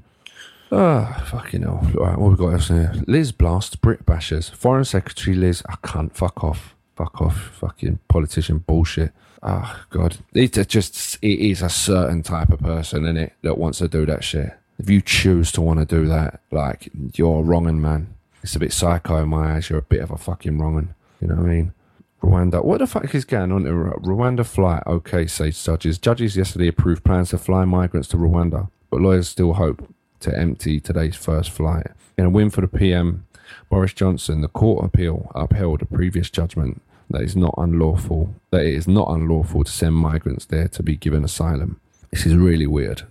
Ah, 0.72 1.18
oh, 1.22 1.26
fucking 1.26 1.62
hell. 1.62 1.88
All 1.98 2.06
right, 2.06 2.18
what 2.18 2.32
we 2.32 2.38
got 2.38 2.54
else 2.54 2.70
here? 2.70 2.94
Liz 3.08 3.32
Blast, 3.32 3.82
Brit 3.82 4.06
Bashers. 4.06 4.50
Foreign 4.52 4.86
Secretary 4.86 5.36
Liz, 5.36 5.62
I 5.70 5.76
can't. 5.86 6.16
Fuck 6.16 6.44
off. 6.44 6.76
Fuck 6.96 7.22
off. 7.22 7.38
Fucking 7.60 8.00
politician 8.08 8.60
bullshit. 8.60 9.12
Oh, 9.44 9.80
God. 9.92 10.18
It 10.34 10.54
just, 10.68 11.18
it 11.22 11.40
is 11.40 11.62
a 11.62 11.70
certain 11.70 12.24
type 12.24 12.50
of 12.50 12.62
person, 12.62 13.06
in 13.06 13.16
it, 13.16 13.34
that 13.44 13.58
wants 13.58 13.78
to 13.78 13.88
do 13.88 14.06
that 14.08 14.24
shit. 14.24 14.54
If 14.80 14.90
you 14.90 15.02
choose 15.02 15.52
to 15.54 15.62
want 15.62 15.80
to 15.80 15.86
do 15.86 16.08
that, 16.08 16.42
like, 16.52 16.90
you're 17.14 17.44
wronging, 17.44 17.82
man. 17.82 18.16
It's 18.42 18.56
a 18.56 18.60
bit 18.60 18.74
psycho 18.74 19.18
in 19.24 19.30
my 19.30 19.56
eyes. 19.56 19.70
You're 19.70 19.80
a 19.80 19.84
bit 19.84 20.02
of 20.02 20.12
a 20.12 20.18
fucking 20.18 20.58
wronging. 20.58 20.94
You 21.22 21.28
know 21.28 21.36
what 21.36 21.46
I 21.46 21.50
mean? 21.50 21.74
Rwanda. 22.22 22.64
What 22.64 22.80
the 22.80 22.88
fuck 22.88 23.14
is 23.14 23.24
going 23.24 23.52
on 23.52 23.68
in 23.68 23.74
Rwanda 23.74 24.46
flight? 24.46 24.84
Okay, 24.88 25.28
say 25.28 25.52
judges. 25.52 26.00
Judges 26.00 26.36
yesterday 26.36 26.68
approved 26.68 27.04
plans 27.04 27.30
to 27.30 27.38
fly 27.38 27.66
migrants 27.66 28.08
to 28.10 28.18
Rwanda, 28.18 28.70
but 28.90 29.02
lawyers 29.02 29.30
still 29.30 29.54
hope 29.54 29.94
to 30.22 30.38
empty 30.38 30.80
today's 30.80 31.16
first 31.16 31.52
flight. 31.52 31.88
In 32.18 32.26
a 32.26 32.30
win 32.30 32.50
for 32.50 32.62
the 32.62 32.68
PM, 32.68 33.26
Boris 33.70 33.94
Johnson, 33.94 34.42
the 34.42 34.48
court 34.48 34.86
appeal 34.86 35.32
upheld 35.36 35.82
a 35.82 35.86
previous 35.86 36.30
judgment 36.30 36.82
that 37.10 37.22
is 37.22 37.36
not 37.36 37.54
unlawful 37.58 38.34
that 38.50 38.66
it 38.66 38.74
is 38.74 38.88
not 38.88 39.10
unlawful 39.10 39.64
to 39.64 39.72
send 39.72 39.96
migrants 39.96 40.46
there 40.46 40.68
to 40.68 40.82
be 40.82 40.96
given 40.96 41.24
asylum. 41.24 41.80
This 42.12 42.26
is 42.26 42.36
really 42.36 42.68
weird. 42.68 43.04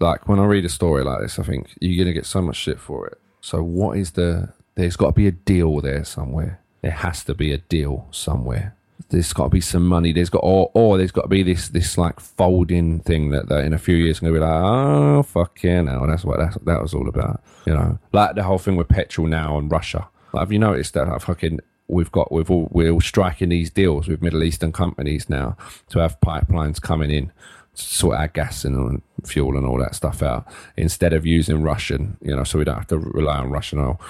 Like 0.00 0.28
when 0.28 0.38
I 0.38 0.44
read 0.44 0.64
a 0.64 0.70
story 0.70 1.04
like 1.04 1.20
this, 1.20 1.38
I 1.38 1.42
think 1.42 1.74
you're 1.80 2.02
gonna 2.02 2.14
get 2.14 2.26
so 2.26 2.40
much 2.40 2.56
shit 2.56 2.78
for 2.78 3.06
it. 3.06 3.18
So 3.40 3.62
what 3.62 3.98
is 3.98 4.12
the 4.12 4.52
there's 4.76 4.96
got 4.96 5.08
to 5.08 5.12
be 5.12 5.26
a 5.26 5.32
deal 5.32 5.80
there 5.80 6.04
somewhere. 6.04 6.60
There 6.82 6.92
has 6.92 7.24
to 7.24 7.34
be 7.34 7.52
a 7.52 7.58
deal 7.58 8.06
somewhere 8.12 8.76
there's 9.10 9.32
got 9.32 9.44
to 9.44 9.50
be 9.50 9.60
some 9.60 9.86
money. 9.86 10.12
There's 10.12 10.30
got 10.30 10.42
or 10.42 10.70
or 10.74 10.98
there's 10.98 11.12
got 11.12 11.22
to 11.22 11.28
be 11.28 11.42
this 11.42 11.68
this 11.68 11.96
like 11.96 12.20
folding 12.20 13.00
thing 13.00 13.30
that, 13.30 13.48
that 13.48 13.64
in 13.64 13.72
a 13.72 13.78
few 13.78 13.96
years 13.96 14.20
going 14.20 14.32
to 14.32 14.38
be 14.38 14.44
like, 14.44 14.62
oh 14.62 15.22
fuck 15.22 15.62
yeah, 15.62 15.82
now 15.82 16.04
that's 16.06 16.24
what 16.24 16.38
that's, 16.38 16.56
that 16.64 16.82
was 16.82 16.94
all 16.94 17.08
about. 17.08 17.42
You 17.64 17.74
know, 17.74 17.98
like 18.12 18.34
the 18.34 18.42
whole 18.42 18.58
thing 18.58 18.76
with 18.76 18.88
petrol 18.88 19.26
now 19.26 19.58
and 19.58 19.70
Russia. 19.70 20.08
Like, 20.32 20.42
have 20.42 20.52
you 20.52 20.58
noticed 20.58 20.94
that 20.94 21.08
like, 21.08 21.20
fucking 21.22 21.60
we've 21.88 22.12
got 22.12 22.30
we've 22.30 22.50
all 22.50 22.68
we're 22.70 22.90
all 22.90 23.00
striking 23.00 23.48
these 23.48 23.70
deals 23.70 24.08
with 24.08 24.22
Middle 24.22 24.42
Eastern 24.42 24.72
companies 24.72 25.28
now 25.28 25.56
to 25.88 25.98
have 25.98 26.20
pipelines 26.20 26.80
coming 26.80 27.10
in 27.10 27.32
sort 27.78 28.16
our 28.16 28.28
gas 28.28 28.64
and 28.64 29.02
fuel 29.24 29.56
and 29.56 29.66
all 29.66 29.78
that 29.78 29.94
stuff 29.94 30.22
out 30.22 30.46
instead 30.76 31.12
of 31.12 31.24
using 31.24 31.62
Russian, 31.62 32.16
you 32.20 32.34
know, 32.34 32.44
so 32.44 32.58
we 32.58 32.64
don't 32.64 32.76
have 32.76 32.86
to 32.88 32.98
rely 32.98 33.38
on 33.38 33.50
Russian 33.50 33.78
oil. 33.78 34.00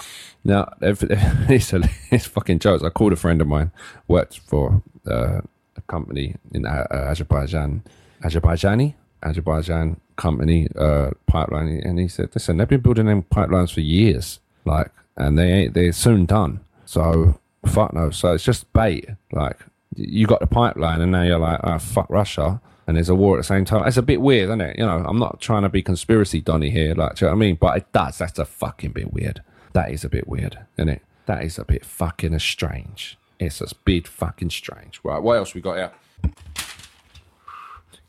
Now, 0.44 0.72
it's, 0.80 1.72
a, 1.72 1.88
it's 2.10 2.26
fucking 2.26 2.60
jokes. 2.60 2.82
I 2.82 2.90
called 2.90 3.12
a 3.12 3.16
friend 3.16 3.40
of 3.40 3.46
mine, 3.46 3.70
worked 4.06 4.38
for 4.38 4.82
uh, 5.06 5.40
a 5.76 5.80
company 5.86 6.36
in 6.52 6.66
uh, 6.66 6.86
Azerbaijan, 6.90 7.82
Azerbaijani, 8.22 8.94
Azerbaijan 9.22 10.00
company, 10.16 10.68
uh, 10.76 11.10
pipeline, 11.26 11.68
and 11.84 11.98
he 11.98 12.08
said, 12.08 12.30
listen, 12.34 12.56
they've 12.56 12.68
been 12.68 12.80
building 12.80 13.06
them 13.06 13.22
pipelines 13.22 13.72
for 13.72 13.80
years, 13.80 14.40
like, 14.64 14.90
and 15.16 15.38
they 15.38 15.52
ain't, 15.52 15.74
they're 15.74 15.92
soon 15.92 16.24
done. 16.24 16.60
So, 16.84 17.38
fuck 17.66 17.92
no. 17.92 18.10
So 18.10 18.32
it's 18.32 18.44
just 18.44 18.72
bait. 18.72 19.08
Like, 19.32 19.58
you 19.96 20.26
got 20.26 20.40
the 20.40 20.46
pipeline, 20.46 21.00
and 21.00 21.12
now 21.12 21.22
you're 21.22 21.38
like, 21.38 21.60
oh, 21.64 21.78
fuck 21.78 22.08
Russia 22.08 22.60
and 22.88 22.96
there's 22.96 23.10
a 23.10 23.14
war 23.14 23.36
at 23.36 23.40
the 23.40 23.44
same 23.44 23.66
time. 23.66 23.86
It's 23.86 23.98
a 23.98 24.02
bit 24.02 24.22
weird, 24.22 24.48
isn't 24.48 24.62
it? 24.62 24.78
You 24.78 24.86
know, 24.86 25.04
I'm 25.06 25.18
not 25.18 25.42
trying 25.42 25.62
to 25.62 25.68
be 25.68 25.82
conspiracy 25.82 26.40
Donny 26.40 26.70
here, 26.70 26.94
like, 26.94 27.16
do 27.16 27.26
you 27.26 27.30
know 27.30 27.36
what 27.36 27.44
I 27.44 27.46
mean? 27.46 27.58
But 27.60 27.76
it 27.76 27.92
does. 27.92 28.16
That's 28.16 28.38
a 28.38 28.46
fucking 28.46 28.92
bit 28.92 29.12
weird. 29.12 29.42
That 29.74 29.90
is 29.90 30.04
a 30.04 30.08
bit 30.08 30.26
weird, 30.26 30.58
isn't 30.78 30.88
it? 30.88 31.02
That 31.26 31.44
is 31.44 31.58
a 31.58 31.66
bit 31.66 31.84
fucking 31.84 32.38
strange. 32.38 33.18
It's 33.38 33.60
a 33.60 33.66
bit 33.84 34.08
fucking 34.08 34.48
strange. 34.50 35.00
Right, 35.04 35.22
what 35.22 35.36
else 35.36 35.54
we 35.54 35.60
got 35.60 35.76
here? 35.76 35.92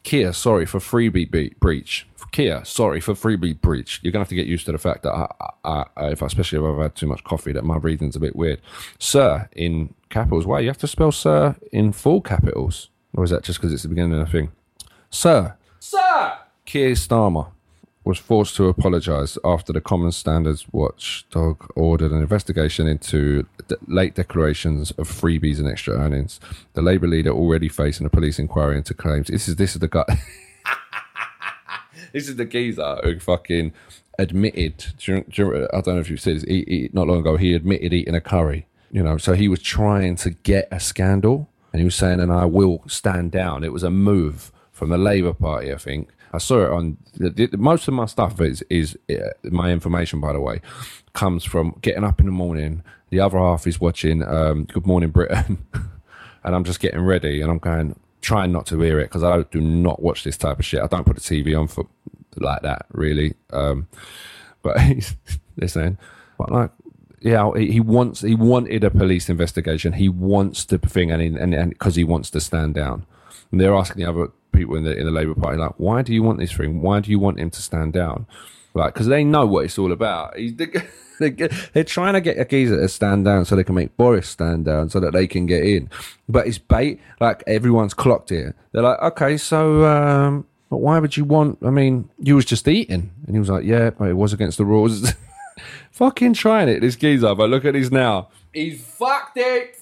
Keir, 0.03 0.31
sorry 0.31 0.65
for 0.65 0.79
freebie 0.79 1.29
be- 1.29 1.53
breach. 1.59 2.07
Keir, 2.31 2.63
sorry 2.63 3.01
for 3.01 3.13
freebie 3.13 3.59
breach. 3.59 3.99
You're 4.01 4.13
gonna 4.13 4.23
have 4.23 4.29
to 4.29 4.35
get 4.35 4.47
used 4.47 4.65
to 4.67 4.71
the 4.71 4.77
fact 4.77 5.03
that, 5.03 5.11
I, 5.11 5.27
I, 5.65 5.85
I, 5.97 6.07
if 6.11 6.21
especially 6.21 6.59
if 6.59 6.63
I've 6.63 6.81
had 6.81 6.95
too 6.95 7.07
much 7.07 7.25
coffee, 7.25 7.51
that 7.51 7.65
my 7.65 7.75
reading's 7.75 8.15
a 8.15 8.19
bit 8.19 8.33
weird. 8.33 8.61
Sir 8.97 9.49
in 9.51 9.93
capitals. 10.09 10.45
Why 10.45 10.61
you 10.61 10.67
have 10.67 10.77
to 10.77 10.87
spell 10.87 11.11
sir 11.11 11.57
in 11.73 11.91
full 11.91 12.21
capitals, 12.21 12.89
or 13.13 13.25
is 13.25 13.29
that 13.31 13.43
just 13.43 13.59
because 13.59 13.73
it's 13.73 13.83
the 13.83 13.89
beginning 13.89 14.13
of 14.13 14.25
the 14.25 14.31
thing? 14.31 14.51
Sir. 15.09 15.55
Sir! 15.79 16.37
Keir 16.65 16.91
Starmer 16.91 17.51
was 18.03 18.17
forced 18.17 18.55
to 18.55 18.67
apologise 18.67 19.37
after 19.43 19.73
the 19.73 19.81
Common 19.81 20.11
Standards 20.11 20.65
Watchdog 20.71 21.69
ordered 21.75 22.11
an 22.11 22.21
investigation 22.21 22.87
into 22.87 23.45
late 23.87 24.15
declarations 24.15 24.91
of 24.91 25.07
freebies 25.07 25.59
and 25.59 25.67
extra 25.67 25.95
earnings. 25.95 26.39
The 26.73 26.81
Labour 26.81 27.07
leader 27.07 27.31
already 27.31 27.69
facing 27.69 28.05
a 28.05 28.09
police 28.09 28.39
inquiry 28.39 28.77
into 28.77 28.93
claims. 28.93 29.27
This 29.27 29.47
is 29.47 29.57
this 29.57 29.75
is 29.75 29.79
the 29.79 29.87
guy. 29.87 30.05
this 32.13 32.29
is 32.29 32.35
the 32.35 32.45
geezer 32.45 32.99
who 33.03 33.19
fucking 33.19 33.73
admitted. 34.17 34.85
I 35.07 35.11
don't 35.11 35.87
know 35.87 35.99
if 35.99 36.09
you've 36.09 36.21
seen 36.21 36.35
this. 36.35 36.43
He, 36.43 36.63
he, 36.67 36.89
not 36.93 37.07
long 37.07 37.19
ago, 37.19 37.37
he 37.37 37.53
admitted 37.53 37.93
eating 37.93 38.15
a 38.15 38.21
curry. 38.21 38.65
You 38.91 39.03
know, 39.03 39.17
so 39.17 39.33
he 39.33 39.47
was 39.47 39.61
trying 39.61 40.15
to 40.17 40.31
get 40.31 40.67
a 40.71 40.79
scandal, 40.79 41.47
and 41.71 41.79
he 41.79 41.85
was 41.85 41.95
saying, 41.95 42.19
"And 42.19 42.31
I 42.31 42.45
will 42.45 42.83
stand 42.87 43.31
down." 43.31 43.63
It 43.63 43.73
was 43.73 43.83
a 43.83 43.91
move 43.91 44.51
from 44.79 44.89
the 44.89 44.97
Labour 44.97 45.33
Party, 45.33 45.71
I 45.71 45.77
think. 45.77 46.09
I 46.31 46.37
saw 46.37 46.63
it 46.63 46.71
on 46.71 46.97
most 47.57 47.87
of 47.87 47.93
my 47.93 48.05
stuff 48.05 48.39
is 48.39 48.63
is 48.69 48.97
uh, 49.09 49.29
my 49.43 49.71
information, 49.71 50.21
by 50.21 50.33
the 50.33 50.39
way, 50.39 50.61
comes 51.13 51.43
from 51.43 51.75
getting 51.81 52.03
up 52.03 52.19
in 52.19 52.27
the 52.27 52.31
morning. 52.31 52.83
The 53.09 53.19
other 53.19 53.39
half 53.39 53.67
is 53.67 53.81
watching 53.81 54.23
um, 54.23 54.65
Good 54.65 54.85
Morning 54.85 55.09
Britain, 55.09 55.65
and 56.43 56.55
I'm 56.55 56.63
just 56.63 56.79
getting 56.79 57.01
ready, 57.01 57.41
and 57.41 57.51
I'm 57.51 57.57
going 57.57 57.99
trying 58.21 58.51
not 58.51 58.65
to 58.67 58.79
hear 58.79 58.99
it 58.99 59.05
because 59.05 59.23
I 59.23 59.41
do 59.43 59.59
not 59.59 60.01
watch 60.01 60.23
this 60.23 60.37
type 60.37 60.59
of 60.59 60.65
shit. 60.65 60.81
I 60.81 60.87
don't 60.87 61.05
put 61.05 61.15
the 61.15 61.21
TV 61.21 61.59
on 61.59 61.67
for 61.67 61.87
like 62.37 62.61
that, 62.61 62.85
really. 62.91 63.33
Um, 63.51 63.87
but 64.61 64.79
he's 64.81 65.15
listening, 65.57 65.97
but 66.37 66.51
like 66.51 66.71
yeah, 67.21 67.51
he 67.57 67.79
wants 67.79 68.21
he 68.21 68.35
wanted 68.35 68.83
a 68.83 68.91
police 68.91 69.29
investigation. 69.29 69.93
He 69.93 70.09
wants 70.09 70.63
the 70.65 70.77
thing, 70.77 71.11
and 71.11 71.37
and 71.37 71.69
because 71.69 71.95
he 71.95 72.03
wants 72.03 72.29
to 72.29 72.39
stand 72.39 72.75
down. 72.75 73.05
And 73.51 73.59
they're 73.59 73.75
asking 73.75 74.03
the 74.03 74.09
other 74.09 74.31
people 74.59 74.75
in 74.75 74.83
the 74.83 74.95
in 74.95 75.05
the 75.05 75.11
Labour 75.11 75.35
Party 75.35 75.57
like, 75.57 75.73
why 75.77 76.01
do 76.01 76.13
you 76.13 76.23
want 76.23 76.39
this 76.39 76.51
thing? 76.51 76.81
Why 76.81 76.99
do 76.99 77.09
you 77.09 77.19
want 77.19 77.39
him 77.39 77.49
to 77.49 77.61
stand 77.61 77.93
down? 77.93 78.27
Like, 78.73 78.93
because 78.93 79.07
they 79.07 79.23
know 79.23 79.45
what 79.45 79.65
it's 79.65 79.79
all 79.79 79.91
about. 79.91 80.35
They're 81.19 81.83
trying 81.83 82.13
to 82.13 82.21
get 82.21 82.39
a 82.39 82.45
geezer 82.45 82.79
to 82.79 82.87
stand 82.87 83.25
down 83.25 83.43
so 83.43 83.55
they 83.55 83.63
can 83.63 83.75
make 83.75 83.97
Boris 83.97 84.29
stand 84.29 84.65
down 84.65 84.89
so 84.89 84.99
that 85.01 85.11
they 85.11 85.27
can 85.27 85.47
get 85.47 85.63
in. 85.65 85.89
But 86.29 86.47
it's 86.47 86.57
bait. 86.57 87.01
Like 87.19 87.43
everyone's 87.45 87.93
clocked 87.93 88.31
it. 88.31 88.55
They're 88.71 88.83
like, 88.83 88.99
okay, 89.01 89.37
so 89.37 89.85
um, 89.85 90.45
but 90.69 90.77
why 90.77 90.99
would 90.99 91.17
you 91.17 91.25
want? 91.25 91.57
I 91.63 91.71
mean, 91.71 92.09
you 92.19 92.35
was 92.35 92.45
just 92.45 92.67
eating, 92.67 93.11
and 93.25 93.35
he 93.35 93.39
was 93.39 93.49
like, 93.49 93.65
yeah, 93.65 93.89
but 93.89 94.09
it 94.09 94.13
was 94.13 94.33
against 94.33 94.57
the 94.57 94.65
rules. 94.65 95.13
Fucking 95.91 96.33
trying 96.33 96.69
it, 96.69 96.79
this 96.79 96.95
geezer. 96.95 97.35
But 97.35 97.49
look 97.49 97.65
at 97.65 97.73
this 97.73 97.91
now. 97.91 98.29
He's 98.53 98.81
fucked 98.81 99.37
it. 99.37 99.81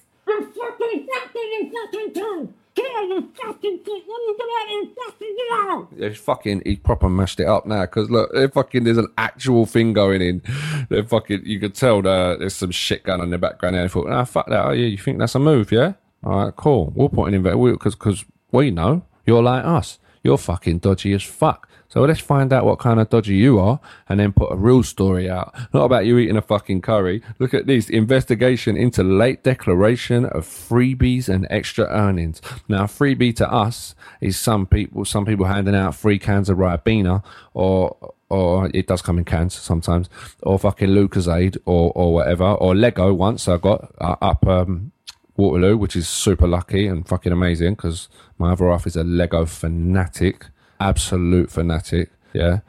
He's 5.98 6.18
fucking, 6.18 6.62
he 6.66 6.76
proper 6.76 7.10
mashed 7.10 7.40
it 7.40 7.48
up 7.48 7.66
now 7.66 7.82
because 7.82 8.10
look, 8.10 8.32
fucking, 8.54 8.84
there's 8.84 8.98
an 8.98 9.12
actual 9.18 9.66
thing 9.66 9.94
going 9.94 10.22
in. 10.22 10.42
They're 10.90 11.04
fucking, 11.04 11.46
you 11.46 11.60
could 11.60 11.76
tell 11.76 12.02
there's 12.02 12.56
some 12.56 12.72
shit 12.72 13.04
going 13.04 13.20
on 13.20 13.26
in 13.28 13.32
the 13.32 13.38
background. 13.38 13.76
And 13.76 13.86
I 13.86 13.88
thought, 13.88 14.10
ah, 14.10 14.24
fuck 14.24 14.48
that. 14.48 14.66
Oh, 14.66 14.72
yeah, 14.72 14.88
you 14.88 14.98
think 14.98 15.20
that's 15.20 15.36
a 15.36 15.40
move, 15.40 15.72
yeah? 15.72 15.94
All 16.24 16.46
right, 16.46 16.56
cool. 16.56 16.92
We'll 16.96 17.10
put 17.10 17.32
it 17.32 17.36
in 17.36 17.44
there 17.44 17.58
because 17.58 17.96
because 17.96 18.26
we 18.52 18.72
know 18.72 19.04
you're 19.26 19.44
like 19.44 19.64
us. 19.64 20.00
You're 20.24 20.38
fucking 20.38 20.80
dodgy 20.80 21.14
as 21.14 21.24
fuck. 21.24 21.70
So 21.90 22.02
let's 22.02 22.20
find 22.20 22.52
out 22.52 22.66
what 22.66 22.80
kind 22.80 23.00
of 23.00 23.10
dodgy 23.10 23.36
you 23.36 23.60
are 23.60 23.80
and 24.10 24.20
then 24.20 24.34
put 24.34 24.52
a 24.52 24.56
real 24.56 24.84
story 24.84 25.30
out. 25.30 25.56
Not 25.74 25.86
about 25.86 26.06
you 26.06 26.18
eating 26.18 26.38
a 26.38 26.42
fucking 26.42 26.82
curry. 26.82 27.22
Look 27.40 27.54
at 27.54 27.66
this 27.66 27.90
investigation 27.90 28.76
into 28.76 29.04
late 29.04 29.44
declaration 29.44 30.26
of 30.26 30.46
freebies 30.46 31.30
and 31.30 31.48
extra 31.50 31.86
earnings. 31.86 32.42
Now, 32.68 32.86
freebie 32.86 33.36
to 33.38 33.52
us 33.52 33.96
is 34.20 34.38
some 34.38 34.66
people, 34.66 35.06
some 35.06 35.26
people 35.26 35.46
handing 35.46 35.76
out 35.76 35.96
free 35.96 36.20
cans 36.20 36.50
of 36.50 36.58
Ribena 36.58 37.24
or, 37.54 38.14
or 38.30 38.70
it 38.74 38.88
does 38.88 39.02
come 39.02 39.18
in 39.18 39.26
cans 39.26 39.54
sometimes, 39.54 40.10
or 40.44 40.60
fucking 40.60 40.90
Lucozade 40.90 41.58
or, 41.66 41.92
or 41.96 42.14
whatever, 42.14 42.46
or 42.46 42.76
Lego 42.76 43.14
once 43.14 43.48
I 43.48 43.58
got 43.58 43.94
uh, 44.02 44.16
up, 44.22 44.46
um, 44.46 44.92
Waterloo, 45.38 45.78
which 45.78 45.96
is 45.96 46.10
super 46.10 46.48
lucky 46.48 46.88
and 46.88 47.08
fucking 47.08 47.32
amazing 47.32 47.76
because 47.76 48.10
my 48.40 48.52
other 48.52 48.70
half 48.70 48.88
is 48.88 48.96
a 48.96 49.04
Lego 49.04 49.46
fanatic, 49.46 50.48
absolute 50.80 51.52
fanatic. 51.52 52.12
Yeah. 52.34 52.60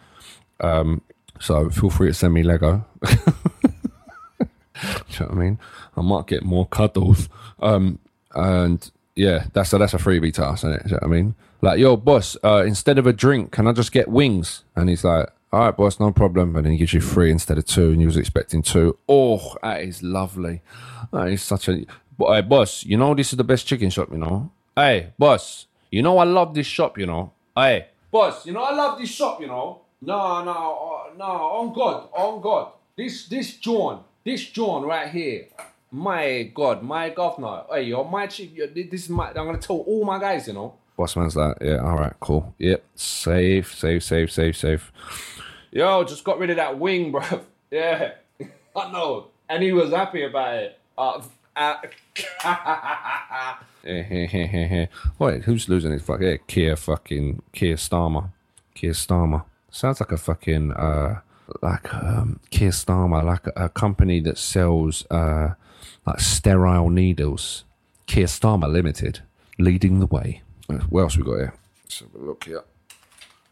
Um, 0.61 1.03
so 1.41 1.71
feel 1.71 1.91
free 1.91 2.09
to 2.09 2.15
send 2.15 2.35
me 2.35 2.43
Lego. 2.43 2.85
Do 3.05 3.09
you 4.41 5.21
know 5.21 5.27
what 5.27 5.31
I 5.31 5.35
mean? 5.35 5.59
I 5.97 6.01
might 6.03 6.27
get 6.27 6.45
more 6.45 6.67
cuddles. 6.67 7.29
Um, 7.61 7.99
and 8.35 8.91
yeah, 9.17 9.47
that's 9.53 9.73
a, 9.73 9.79
that's 9.79 9.95
a 9.95 9.99
freebie 9.99 10.39
us, 10.39 10.61
isn't 10.61 10.73
it? 10.73 10.83
Do 10.85 10.89
you 10.91 10.95
know 10.95 10.99
what 11.03 11.07
I 11.07 11.21
mean? 11.21 11.35
Like, 11.61 11.79
yo, 11.81 11.97
boss, 11.97 12.37
uh, 12.45 12.65
instead 12.65 12.99
of 12.99 13.07
a 13.07 13.13
drink, 13.13 13.51
can 13.51 13.67
I 13.67 13.73
just 13.73 13.91
get 13.91 14.09
wings? 14.09 14.65
And 14.77 14.89
he's 14.89 15.03
like, 15.03 15.29
all 15.53 15.61
right, 15.61 15.77
boss, 15.77 15.99
no 15.99 16.13
problem. 16.13 16.55
And 16.55 16.65
then 16.65 16.73
he 16.73 16.79
gives 16.79 16.93
you 16.93 17.01
three 17.01 17.31
instead 17.31 17.59
of 17.59 17.67
two, 17.67 17.91
and 17.91 18.01
you 18.01 18.07
was 18.07 18.17
expecting 18.17 18.63
two. 18.63 18.97
Oh, 19.09 19.57
that 19.63 19.83
is 19.83 20.03
lovely. 20.03 20.63
That 21.13 21.29
is 21.29 21.43
such 21.43 21.69
a. 21.69 21.85
But 22.19 22.35
hey, 22.35 22.41
boss, 22.43 22.85
you 22.85 22.97
know 22.97 23.15
this 23.15 23.33
is 23.33 23.37
the 23.37 23.45
best 23.45 23.67
chicken 23.67 23.91
shop, 23.91 24.11
you 24.13 24.19
know. 24.19 24.51
Hey, 24.77 25.13
boss, 25.19 25.67
you 25.91 26.03
know 26.03 26.19
I 26.19 26.25
love 26.25 26.55
this 26.55 26.67
shop, 26.67 26.99
you 26.99 27.07
know. 27.07 27.33
Hey, 27.57 27.87
boss, 28.11 28.47
you 28.47 28.53
know 28.53 28.63
I 28.63 28.73
love 28.75 28.99
this 28.99 29.11
shop, 29.11 29.41
you 29.41 29.47
know. 29.47 29.83
No, 30.01 30.45
no, 30.45 30.53
uh, 30.53 31.17
no, 31.17 31.25
on 31.25 31.73
God, 31.73 32.09
on 32.13 32.41
God. 32.41 32.73
This, 32.97 33.27
this 33.27 33.57
John, 33.57 34.05
this 34.25 34.45
John 34.47 34.85
right 34.85 35.11
here. 35.11 35.47
My 35.91 36.51
God, 36.55 36.83
my 36.83 37.11
governor. 37.11 37.63
Hey, 37.71 37.85
you're 37.85 38.05
my 38.05 38.27
chief. 38.27 38.53
You're, 38.53 38.67
this 38.69 39.05
is 39.05 39.09
my. 39.09 39.29
I'm 39.29 39.35
gonna 39.35 39.59
tell 39.59 39.79
all 39.79 40.05
my 40.05 40.21
guys, 40.21 40.47
you 40.47 40.53
know. 40.53 40.75
Boss 40.97 41.17
man's 41.17 41.37
like, 41.37 41.57
yeah, 41.61 41.77
all 41.77 41.97
right, 41.97 42.13
cool. 42.21 42.55
Yep, 42.59 42.85
safe, 42.95 43.75
safe, 43.75 44.03
safe, 44.03 44.33
safe, 44.33 44.57
safe. 44.57 44.93
Yo, 45.71 46.05
just 46.05 46.25
got 46.25 46.39
rid 46.39 46.51
of 46.51 46.57
that 46.57 46.79
wing, 46.79 47.13
bro. 47.13 47.23
Yeah, 47.71 48.13
I 48.77 48.91
know, 48.91 49.27
and 49.47 49.63
he 49.63 49.73
was 49.73 49.91
happy 49.91 50.23
about 50.23 50.55
it. 50.55 50.79
Uh, 50.97 51.21
Wait, 55.19 55.45
who's 55.45 55.69
losing 55.69 55.93
his 55.93 56.03
fuck? 56.03 56.21
Yeah, 56.21 56.37
Keir 56.47 56.77
fucking 56.77 57.43
Keir 57.53 57.75
Starmer. 57.75 58.31
Keir 58.75 58.93
Starmer 58.93 59.45
sounds 59.71 60.01
like 60.01 60.13
a 60.13 60.17
fucking 60.17 60.73
uh, 60.73 61.21
like 61.63 61.93
um, 61.95 62.41
Keir 62.51 62.71
Starmer, 62.71 63.25
like 63.25 63.47
a, 63.49 63.65
a 63.65 63.69
company 63.69 64.21
that 64.21 64.39
sells 64.39 65.05
uh, 65.11 65.55
like 66.07 66.21
sterile 66.21 66.91
needles. 66.91 67.65
Keir 68.07 68.27
Starmer 68.27 68.71
Limited, 68.71 69.21
leading 69.59 70.01
the 70.01 70.07
way. 70.07 70.43
What 70.89 71.03
else 71.03 71.17
we 71.17 71.25
got 71.25 71.37
here? 71.37 71.55
Let's 71.85 72.01
have 72.01 72.15
a 72.15 72.19
look 72.19 72.45
here. 72.45 72.63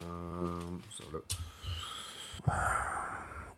Um, 0.03 0.83
look. 1.13 1.25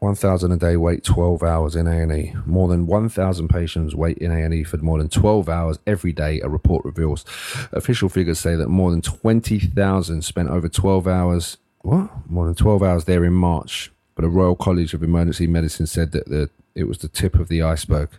1,000 0.00 0.52
a 0.52 0.56
day 0.56 0.76
wait 0.76 1.02
12 1.04 1.42
hours 1.42 1.74
in 1.74 1.86
A&E. 1.86 2.34
More 2.46 2.68
than 2.68 2.86
1,000 2.86 3.48
patients 3.48 3.94
wait 3.94 4.18
in 4.18 4.30
A&E 4.30 4.62
for 4.64 4.76
more 4.78 4.98
than 4.98 5.08
12 5.08 5.48
hours 5.48 5.78
every 5.86 6.12
day, 6.12 6.40
a 6.40 6.48
report 6.48 6.84
reveals. 6.84 7.24
Official 7.72 8.08
figures 8.08 8.38
say 8.38 8.54
that 8.56 8.68
more 8.68 8.90
than 8.90 9.02
20,000 9.02 10.22
spent 10.22 10.48
over 10.48 10.68
12 10.68 11.08
hours, 11.08 11.56
what? 11.80 12.10
More 12.30 12.46
than 12.46 12.54
12 12.54 12.82
hours 12.82 13.04
there 13.06 13.24
in 13.24 13.32
March. 13.32 13.90
But 14.14 14.22
the 14.22 14.28
Royal 14.28 14.56
College 14.56 14.94
of 14.94 15.02
Emergency 15.02 15.46
Medicine 15.46 15.86
said 15.86 16.12
that 16.12 16.28
the, 16.28 16.50
it 16.74 16.84
was 16.84 16.98
the 16.98 17.08
tip 17.08 17.34
of 17.34 17.48
the 17.48 17.62
iceberg. 17.62 18.10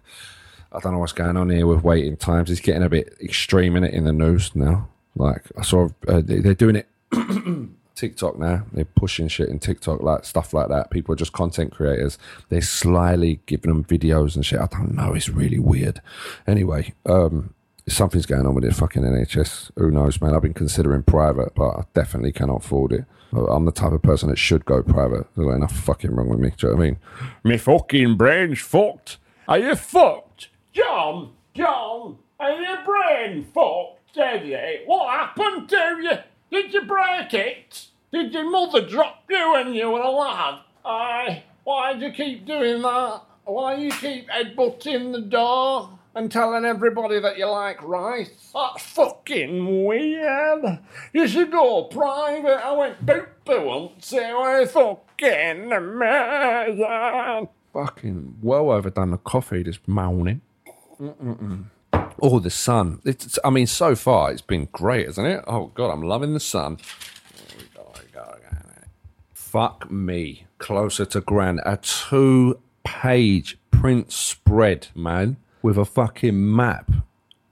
I 0.72 0.80
don't 0.80 0.94
know 0.94 1.00
what's 1.00 1.14
going 1.14 1.36
on 1.38 1.50
here 1.50 1.66
with 1.66 1.84
waiting 1.84 2.16
times. 2.18 2.52
It's 2.52 2.62
getting 2.62 2.84
a 2.84 2.90
bit 2.90 3.16
extreme 3.22 3.76
in 3.76 3.84
it 3.84 3.94
in 3.94 4.04
the 4.04 4.14
news 4.14 4.56
now. 4.56 4.88
Like 5.16 5.46
I 5.58 5.64
saw, 5.64 5.90
uh, 6.08 6.22
they- 6.22 6.40
they're 6.40 6.54
doing 6.54 6.76
it 6.76 6.88
TikTok 8.00 8.40
now. 8.40 8.66
They're 8.72 8.86
pushing 8.86 9.28
shit 9.28 9.50
in 9.50 9.60
TikTok, 9.60 10.02
like 10.02 10.24
stuff 10.24 10.54
like 10.54 10.70
that. 10.70 10.90
People 10.90 11.14
are 11.14 11.18
just 11.18 11.34
content 11.34 11.74
creators. 11.74 12.18
They're 12.48 12.62
slyly 12.62 13.42
giving 13.46 13.70
them 13.70 13.84
videos 13.84 14.36
and 14.36 14.46
shit. 14.46 14.62
I 14.62 14.68
don't 14.68 14.96
know. 14.96 15.14
It's 15.14 15.28
really 15.28 15.60
weird. 15.60 16.02
Anyway, 16.48 16.94
um, 17.06 17.54
something's 17.90 18.26
going 18.26 18.46
on 18.46 18.56
with 18.56 18.64
the 18.64 18.74
fucking 18.74 19.04
NHS. 19.04 19.72
Who 19.76 19.92
knows, 19.92 20.22
man? 20.22 20.34
I've 20.34 20.42
been 20.42 20.54
considering 20.54 21.04
private, 21.04 21.54
but 21.56 21.70
I 21.70 21.84
definitely 21.94 22.32
cannot 22.32 22.64
afford 22.64 22.94
it. 22.94 23.06
I'm 23.34 23.66
the 23.66 23.72
type 23.72 23.92
of 23.92 24.02
person 24.02 24.30
that 24.30 24.38
should 24.38 24.64
go 24.66 24.82
private. 24.82 25.28
There's 25.36 25.54
enough 25.56 25.76
fucking 25.76 26.12
wrong 26.16 26.30
with 26.30 26.40
me. 26.40 26.52
Do 26.58 26.68
you 26.68 26.74
know 26.74 26.78
what 26.78 26.84
I 26.84 26.86
mean? 26.88 26.98
Me 27.44 27.58
fucking 27.58 28.16
brain's 28.16 28.62
fucked. 28.62 29.18
Are 29.48 29.60
you 29.60 29.76
fucked? 29.76 30.50
John, 30.72 31.34
John, 31.54 32.18
are 32.40 32.52
your 32.62 32.84
brain 32.86 33.44
fucked, 33.54 34.18
Eddie? 34.18 34.84
What 34.86 35.14
happened 35.14 35.68
to 35.70 36.00
you? 36.02 36.18
Did 36.52 36.74
you 36.74 36.82
break 36.86 37.34
it? 37.34 37.88
Did 38.12 38.34
your 38.34 38.50
mother 38.50 38.86
drop 38.86 39.24
you 39.30 39.52
when 39.54 39.74
you 39.74 39.92
were 39.92 40.00
a 40.02 40.10
lad? 40.10 40.60
Aye, 40.84 41.44
why 41.64 41.94
do 41.94 42.08
you 42.08 42.12
keep 42.12 42.46
doing 42.46 42.82
that? 42.82 43.22
Why 43.46 43.76
you 43.76 43.92
keep 43.92 44.28
headbutting 44.30 45.12
the 45.12 45.22
door 45.22 46.00
and 46.16 46.32
telling 46.32 46.66
everybody 46.66 47.20
that 47.20 47.38
you 47.38 47.46
like 47.46 47.82
rice? 47.84 48.52
That's 48.54 48.84
fucking 48.84 49.86
weird. 49.86 50.80
You 51.14 51.28
should 51.28 51.52
go 51.52 51.84
private. 51.84 52.66
I 52.66 52.72
went 52.74 53.06
boop 53.06 53.28
boo 53.46 53.66
once. 53.66 54.12
It 54.14 54.34
was 54.34 54.72
fucking 54.72 55.72
amazing. 55.72 57.48
fucking 57.74 58.38
well 58.42 58.72
overdone 58.72 59.12
the 59.12 59.18
coffee 59.18 59.64
this 59.64 59.80
morning. 59.86 60.42
Mm-mm-mm. 61.00 61.66
Oh, 62.22 62.40
the 62.40 62.50
sun. 62.50 63.02
It's, 63.06 63.38
I 63.44 63.50
mean, 63.50 63.68
so 63.68 63.96
far 63.96 64.32
it's 64.32 64.42
been 64.42 64.68
great, 64.72 65.08
isn't 65.08 65.26
it? 65.26 65.44
Oh, 65.48 65.68
God, 65.68 65.92
I'm 65.92 66.02
loving 66.04 66.34
the 66.34 66.40
sun. 66.40 66.78
Fuck 69.34 69.90
me. 69.90 70.46
Closer 70.60 71.06
to 71.06 71.22
grand. 71.22 71.60
A 71.66 71.78
two 71.78 72.60
page 72.84 73.58
print 73.72 74.12
spread, 74.12 74.90
man, 74.94 75.38
with 75.62 75.78
a 75.78 75.86
fucking 75.86 76.56
map 76.56 76.92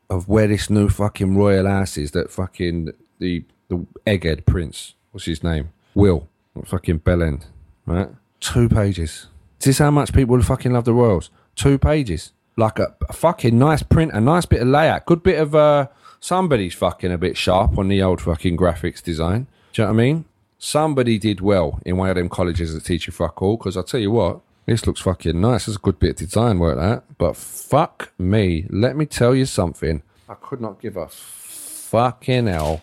of 0.09 0.27
where 0.27 0.47
this 0.47 0.69
new 0.69 0.89
fucking 0.89 1.35
royal 1.35 1.67
ass 1.67 1.97
is 1.97 2.11
that 2.11 2.29
fucking 2.29 2.91
the 3.19 3.43
the 3.69 3.85
egghead 4.05 4.45
prince. 4.45 4.93
What's 5.11 5.25
his 5.25 5.43
name? 5.43 5.69
Will. 5.95 6.27
Fucking 6.65 6.99
Bellend. 6.99 7.45
Right? 7.85 8.09
Two 8.39 8.69
pages. 8.69 9.27
Is 9.59 9.65
this 9.65 9.77
how 9.79 9.91
much 9.91 10.13
people 10.13 10.41
fucking 10.41 10.73
love 10.73 10.85
the 10.85 10.93
royals? 10.93 11.29
Two 11.55 11.77
pages. 11.77 12.31
Like 12.57 12.79
a, 12.79 12.95
a 13.07 13.13
fucking 13.13 13.57
nice 13.57 13.83
print, 13.83 14.11
a 14.13 14.19
nice 14.19 14.45
bit 14.45 14.61
of 14.61 14.67
layout, 14.67 15.05
good 15.05 15.23
bit 15.23 15.39
of 15.39 15.55
uh 15.55 15.87
somebody's 16.19 16.73
fucking 16.73 17.11
a 17.11 17.17
bit 17.17 17.37
sharp 17.37 17.77
on 17.77 17.87
the 17.87 18.01
old 18.01 18.19
fucking 18.19 18.57
graphics 18.57 19.01
design. 19.01 19.47
Do 19.73 19.81
you 19.81 19.87
know 19.87 19.93
what 19.93 20.01
I 20.01 20.03
mean? 20.03 20.25
Somebody 20.57 21.19
did 21.19 21.39
well 21.39 21.79
in 21.85 21.97
one 21.97 22.09
of 22.09 22.15
them 22.15 22.29
colleges 22.29 22.73
that 22.73 22.83
teach 22.83 23.05
you 23.05 23.13
fuck 23.13 23.41
all, 23.41 23.57
because 23.57 23.77
I'll 23.77 23.83
tell 23.83 23.99
you 23.99 24.09
what, 24.09 24.41
this 24.65 24.87
looks 24.87 25.01
fucking 25.01 25.39
nice. 25.39 25.67
It's 25.67 25.77
a 25.77 25.79
good 25.79 25.99
bit 25.99 26.09
of 26.09 26.15
design 26.15 26.57
work 26.57 26.77
that. 26.77 27.03
But 27.19 27.35
fuck 27.35 28.11
me. 28.17 28.65
Let 28.69 28.97
me 28.97 29.05
tell 29.05 29.35
you 29.35 29.45
something. 29.45 30.01
I 30.27 30.33
could 30.33 30.59
not 30.59 30.81
give 30.81 30.97
a 30.97 31.07
fucking 31.07 32.47
hell 32.47 32.81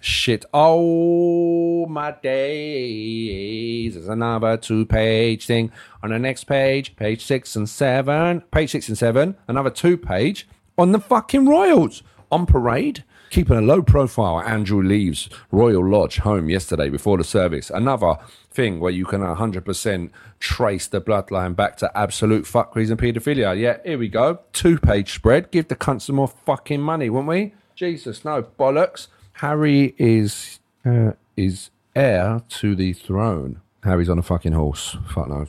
shit. 0.00 0.44
Oh 0.52 1.86
my 1.86 2.12
days. 2.12 3.94
There's 3.94 4.08
another 4.08 4.56
two 4.56 4.86
page 4.86 5.46
thing. 5.46 5.70
On 6.02 6.10
the 6.10 6.18
next 6.18 6.44
page, 6.44 6.96
page 6.96 7.24
six 7.24 7.56
and 7.56 7.68
seven. 7.68 8.40
Page 8.50 8.70
six 8.70 8.88
and 8.88 8.98
seven, 8.98 9.36
another 9.48 9.70
two 9.70 9.96
page 9.96 10.48
on 10.78 10.92
the 10.92 11.00
fucking 11.00 11.46
Royals. 11.46 12.02
On 12.32 12.46
parade. 12.46 13.04
Keeping 13.30 13.56
a 13.56 13.60
low 13.60 13.80
profile, 13.80 14.40
Andrew 14.40 14.82
leaves 14.82 15.28
Royal 15.52 15.88
Lodge 15.88 16.18
home 16.18 16.48
yesterday 16.48 16.88
before 16.88 17.16
the 17.16 17.22
service. 17.22 17.70
Another 17.70 18.16
thing 18.50 18.80
where 18.80 18.90
you 18.90 19.04
can 19.04 19.20
100% 19.20 20.10
trace 20.40 20.88
the 20.88 21.00
bloodline 21.00 21.54
back 21.54 21.76
to 21.76 21.96
absolute 21.96 22.44
fuckeries 22.44 22.90
and 22.90 22.98
paedophilia. 22.98 23.56
Yeah, 23.56 23.78
here 23.84 23.98
we 23.98 24.08
go. 24.08 24.40
Two 24.52 24.78
page 24.78 25.14
spread. 25.14 25.52
Give 25.52 25.68
the 25.68 25.76
cunt 25.76 26.02
some 26.02 26.16
more 26.16 26.26
fucking 26.26 26.80
money, 26.80 27.08
won't 27.08 27.28
we? 27.28 27.54
Jesus, 27.76 28.24
no 28.24 28.42
bollocks. 28.42 29.06
Harry 29.40 29.94
is 29.96 30.60
uh, 30.84 31.12
is 31.34 31.70
heir 31.96 32.42
to 32.50 32.74
the 32.74 32.92
throne. 32.92 33.62
Harry's 33.82 34.10
on 34.10 34.18
a 34.18 34.22
fucking 34.22 34.52
horse. 34.52 34.98
Fuck 35.08 35.28
knows. 35.28 35.48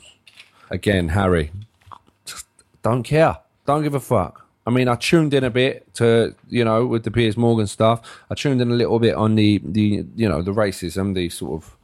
Again, 0.70 1.10
Harry, 1.10 1.52
just 2.24 2.46
don't 2.82 3.02
care. 3.02 3.36
Don't 3.66 3.82
give 3.82 3.94
a 3.94 4.00
fuck. 4.00 4.46
I 4.66 4.70
mean, 4.70 4.88
I 4.88 4.94
tuned 4.94 5.34
in 5.34 5.44
a 5.44 5.50
bit 5.50 5.92
to 5.96 6.34
you 6.48 6.64
know 6.64 6.86
with 6.86 7.04
the 7.04 7.10
Piers 7.10 7.36
Morgan 7.36 7.66
stuff. 7.66 8.00
I 8.30 8.34
tuned 8.34 8.62
in 8.62 8.70
a 8.70 8.74
little 8.74 8.98
bit 8.98 9.14
on 9.14 9.34
the 9.34 9.60
the 9.62 10.06
you 10.16 10.26
know 10.26 10.40
the 10.40 10.54
racism, 10.54 11.14
the 11.14 11.28
sort 11.28 11.62
of 11.62 11.76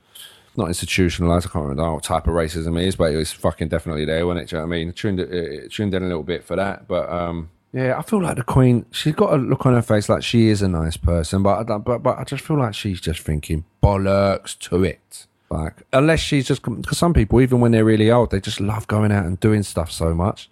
not 0.56 0.68
institutionalized. 0.68 1.46
I 1.46 1.50
can't 1.50 1.66
remember 1.66 1.92
what 1.92 2.04
type 2.04 2.26
of 2.26 2.32
racism 2.32 2.80
it 2.80 2.88
is, 2.88 2.96
but 2.96 3.12
it 3.12 3.16
was 3.16 3.32
fucking 3.32 3.68
definitely 3.68 4.06
there, 4.06 4.26
wasn't 4.26 4.44
it? 4.44 4.48
Do 4.48 4.56
you 4.56 4.62
know 4.62 4.66
what 4.66 4.74
I 4.74 4.78
mean? 4.78 4.92
Tuned 4.94 5.20
it, 5.20 5.72
tuned 5.72 5.92
in 5.92 6.02
a 6.02 6.06
little 6.06 6.22
bit 6.22 6.42
for 6.42 6.56
that, 6.56 6.88
but 6.88 7.06
um, 7.10 7.50
yeah, 7.72 7.98
I 7.98 8.02
feel 8.02 8.22
like 8.22 8.36
the 8.36 8.44
Queen. 8.44 8.86
She's 8.90 9.14
got 9.14 9.32
a 9.32 9.36
look 9.36 9.66
on 9.66 9.74
her 9.74 9.82
face 9.82 10.08
like 10.08 10.22
she 10.22 10.48
is 10.48 10.62
a 10.62 10.68
nice 10.68 10.96
person, 10.96 11.42
but 11.42 11.64
but 11.84 12.02
but 12.02 12.18
I 12.18 12.24
just 12.24 12.42
feel 12.44 12.58
like 12.58 12.74
she's 12.74 13.00
just 13.00 13.20
thinking 13.20 13.64
bollocks 13.82 14.58
to 14.60 14.84
it. 14.84 15.26
Like 15.50 15.82
unless 15.92 16.20
she's 16.20 16.46
just 16.46 16.62
because 16.62 16.98
some 16.98 17.12
people, 17.12 17.40
even 17.40 17.60
when 17.60 17.72
they're 17.72 17.84
really 17.84 18.10
old, 18.10 18.30
they 18.30 18.40
just 18.40 18.60
love 18.60 18.86
going 18.86 19.12
out 19.12 19.26
and 19.26 19.38
doing 19.38 19.62
stuff 19.62 19.90
so 19.90 20.14
much. 20.14 20.48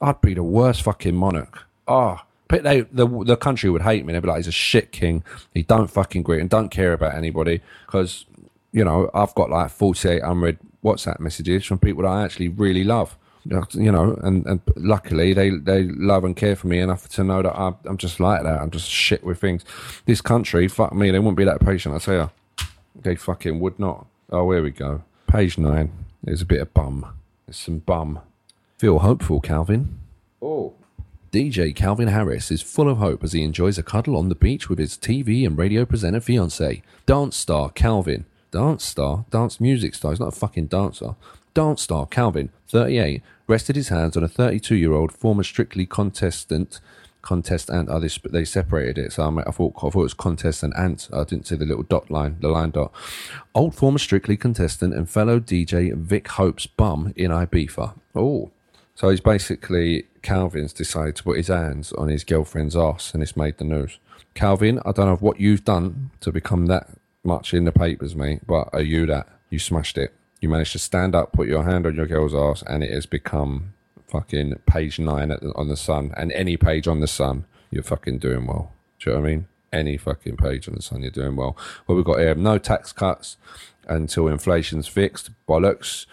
I'd 0.00 0.20
be 0.20 0.34
the 0.34 0.42
worst 0.42 0.82
fucking 0.82 1.14
monarch. 1.14 1.66
Oh, 1.88 2.20
but 2.46 2.62
they 2.62 2.82
the 2.82 3.06
the 3.24 3.36
country 3.36 3.68
would 3.68 3.82
hate 3.82 4.04
me. 4.04 4.12
They'd 4.12 4.20
be 4.20 4.28
like, 4.28 4.38
he's 4.38 4.48
a 4.48 4.52
shit 4.52 4.92
king. 4.92 5.24
He 5.52 5.62
don't 5.62 5.90
fucking 5.90 6.22
greet 6.22 6.40
and 6.40 6.50
don't 6.50 6.68
care 6.68 6.92
about 6.92 7.14
anybody 7.14 7.60
because 7.86 8.26
you 8.72 8.84
know 8.84 9.10
I've 9.12 9.34
got 9.34 9.50
like 9.50 9.70
forty 9.70 10.08
eight 10.08 10.22
unread 10.22 10.58
WhatsApp 10.84 11.20
messages 11.20 11.64
from 11.64 11.78
people 11.78 12.04
that 12.04 12.10
I 12.10 12.24
actually 12.24 12.48
really 12.48 12.84
love. 12.84 13.16
You 13.44 13.92
know, 13.92 14.18
and, 14.22 14.44
and 14.46 14.60
luckily 14.76 15.32
they, 15.32 15.50
they 15.50 15.84
love 15.84 16.24
and 16.24 16.36
care 16.36 16.56
for 16.56 16.66
me 16.66 16.78
enough 16.78 17.08
to 17.10 17.24
know 17.24 17.42
that 17.42 17.58
I'm, 17.58 17.76
I'm 17.84 17.96
just 17.96 18.20
like 18.20 18.42
that. 18.42 18.60
I'm 18.60 18.70
just 18.70 18.88
shit 18.88 19.24
with 19.24 19.40
things. 19.40 19.64
This 20.04 20.20
country, 20.20 20.68
fuck 20.68 20.92
me, 20.92 21.10
they 21.10 21.18
wouldn't 21.18 21.38
be 21.38 21.44
that 21.44 21.60
patient. 21.60 21.94
I 21.94 21.98
tell 21.98 22.14
you, 22.14 22.66
they 22.94 23.16
fucking 23.16 23.58
would 23.60 23.78
not. 23.78 24.06
Oh, 24.30 24.50
here 24.52 24.62
we 24.62 24.70
go. 24.70 25.02
Page 25.26 25.58
nine. 25.58 25.90
There's 26.22 26.42
a 26.42 26.46
bit 26.46 26.60
of 26.60 26.74
bum. 26.74 27.06
There's 27.46 27.56
some 27.56 27.78
bum. 27.78 28.20
Feel 28.78 28.98
hopeful, 28.98 29.40
Calvin. 29.40 29.98
Oh. 30.42 30.74
DJ 31.32 31.74
Calvin 31.74 32.08
Harris 32.08 32.50
is 32.50 32.60
full 32.60 32.88
of 32.88 32.98
hope 32.98 33.22
as 33.22 33.32
he 33.32 33.42
enjoys 33.42 33.78
a 33.78 33.82
cuddle 33.82 34.16
on 34.16 34.28
the 34.28 34.34
beach 34.34 34.68
with 34.68 34.78
his 34.78 34.98
TV 34.98 35.46
and 35.46 35.56
radio 35.56 35.84
presenter 35.84 36.20
fiance, 36.20 36.82
dance 37.06 37.36
star 37.36 37.70
Calvin. 37.70 38.26
Dance 38.50 38.84
star? 38.84 39.24
Dance 39.30 39.60
music 39.60 39.94
star. 39.94 40.10
He's 40.10 40.20
not 40.20 40.34
a 40.34 40.38
fucking 40.38 40.66
dancer. 40.66 41.14
Dance 41.54 41.82
star 41.82 42.06
Calvin, 42.06 42.50
38, 42.68 43.22
rested 43.46 43.76
his 43.76 43.88
hands 43.88 44.16
on 44.16 44.22
a 44.22 44.28
32 44.28 44.76
year 44.76 44.92
old 44.92 45.12
former 45.12 45.42
Strictly 45.42 45.86
contestant. 45.86 46.80
Contest 47.22 47.68
and 47.68 47.86
they, 48.02 48.08
sp- 48.08 48.32
they 48.32 48.46
separated 48.46 48.96
it, 48.96 49.12
so 49.12 49.22
I, 49.24 49.42
I 49.46 49.50
thought 49.50 49.74
I 49.76 49.90
thought 49.90 49.94
it 49.94 49.96
was 49.96 50.14
contest 50.14 50.62
and 50.62 50.74
ant. 50.74 51.10
I 51.12 51.24
didn't 51.24 51.48
see 51.48 51.56
the 51.56 51.66
little 51.66 51.82
dot 51.82 52.10
line, 52.10 52.38
the 52.40 52.48
line 52.48 52.70
dot. 52.70 52.92
Old 53.54 53.74
former 53.74 53.98
Strictly 53.98 54.38
contestant 54.38 54.94
and 54.94 55.08
fellow 55.08 55.38
DJ 55.38 55.94
Vick 55.94 56.28
Hope's 56.28 56.66
bum 56.66 57.12
in 57.16 57.30
Ibiza. 57.30 57.92
Oh, 58.14 58.50
so 58.94 59.10
he's 59.10 59.20
basically 59.20 60.06
Calvin's 60.22 60.72
decided 60.72 61.16
to 61.16 61.22
put 61.22 61.36
his 61.36 61.48
hands 61.48 61.92
on 61.92 62.08
his 62.08 62.24
girlfriend's 62.24 62.76
ass, 62.76 63.12
and 63.12 63.22
it's 63.22 63.36
made 63.36 63.58
the 63.58 63.64
news. 63.64 63.98
Calvin, 64.34 64.78
I 64.86 64.92
don't 64.92 65.06
know 65.06 65.16
what 65.16 65.40
you've 65.40 65.64
done 65.64 66.10
to 66.20 66.32
become 66.32 66.66
that 66.66 66.88
much 67.22 67.52
in 67.52 67.64
the 67.64 67.72
papers, 67.72 68.14
mate, 68.14 68.46
but 68.46 68.70
are 68.72 68.82
you 68.82 69.06
that? 69.06 69.28
You 69.50 69.58
smashed 69.58 69.98
it. 69.98 70.14
You 70.40 70.48
managed 70.48 70.72
to 70.72 70.78
stand 70.78 71.14
up, 71.14 71.32
put 71.32 71.48
your 71.48 71.64
hand 71.64 71.86
on 71.86 71.96
your 71.96 72.06
girl's 72.06 72.34
ass, 72.34 72.62
and 72.66 72.82
it 72.82 72.90
has 72.90 73.06
become 73.06 73.74
fucking 74.08 74.54
page 74.66 74.98
nine 74.98 75.30
at 75.30 75.42
on 75.54 75.68
the 75.68 75.76
Sun, 75.76 76.12
and 76.16 76.32
any 76.32 76.56
page 76.56 76.88
on 76.88 77.00
the 77.00 77.06
Sun, 77.06 77.44
you're 77.70 77.82
fucking 77.82 78.18
doing 78.18 78.46
well. 78.46 78.72
Do 78.98 79.10
you 79.10 79.16
know 79.16 79.22
what 79.22 79.28
I 79.28 79.30
mean? 79.30 79.46
Any 79.72 79.96
fucking 79.96 80.36
page 80.36 80.68
on 80.68 80.74
the 80.74 80.82
Sun, 80.82 81.02
you're 81.02 81.10
doing 81.10 81.36
well. 81.36 81.56
What 81.86 81.94
we've 81.94 82.04
got 82.04 82.18
here: 82.18 82.34
no 82.34 82.58
tax 82.58 82.92
cuts 82.92 83.36
until 83.86 84.28
inflation's 84.28 84.88
fixed. 84.88 85.30
Bollocks. 85.48 86.06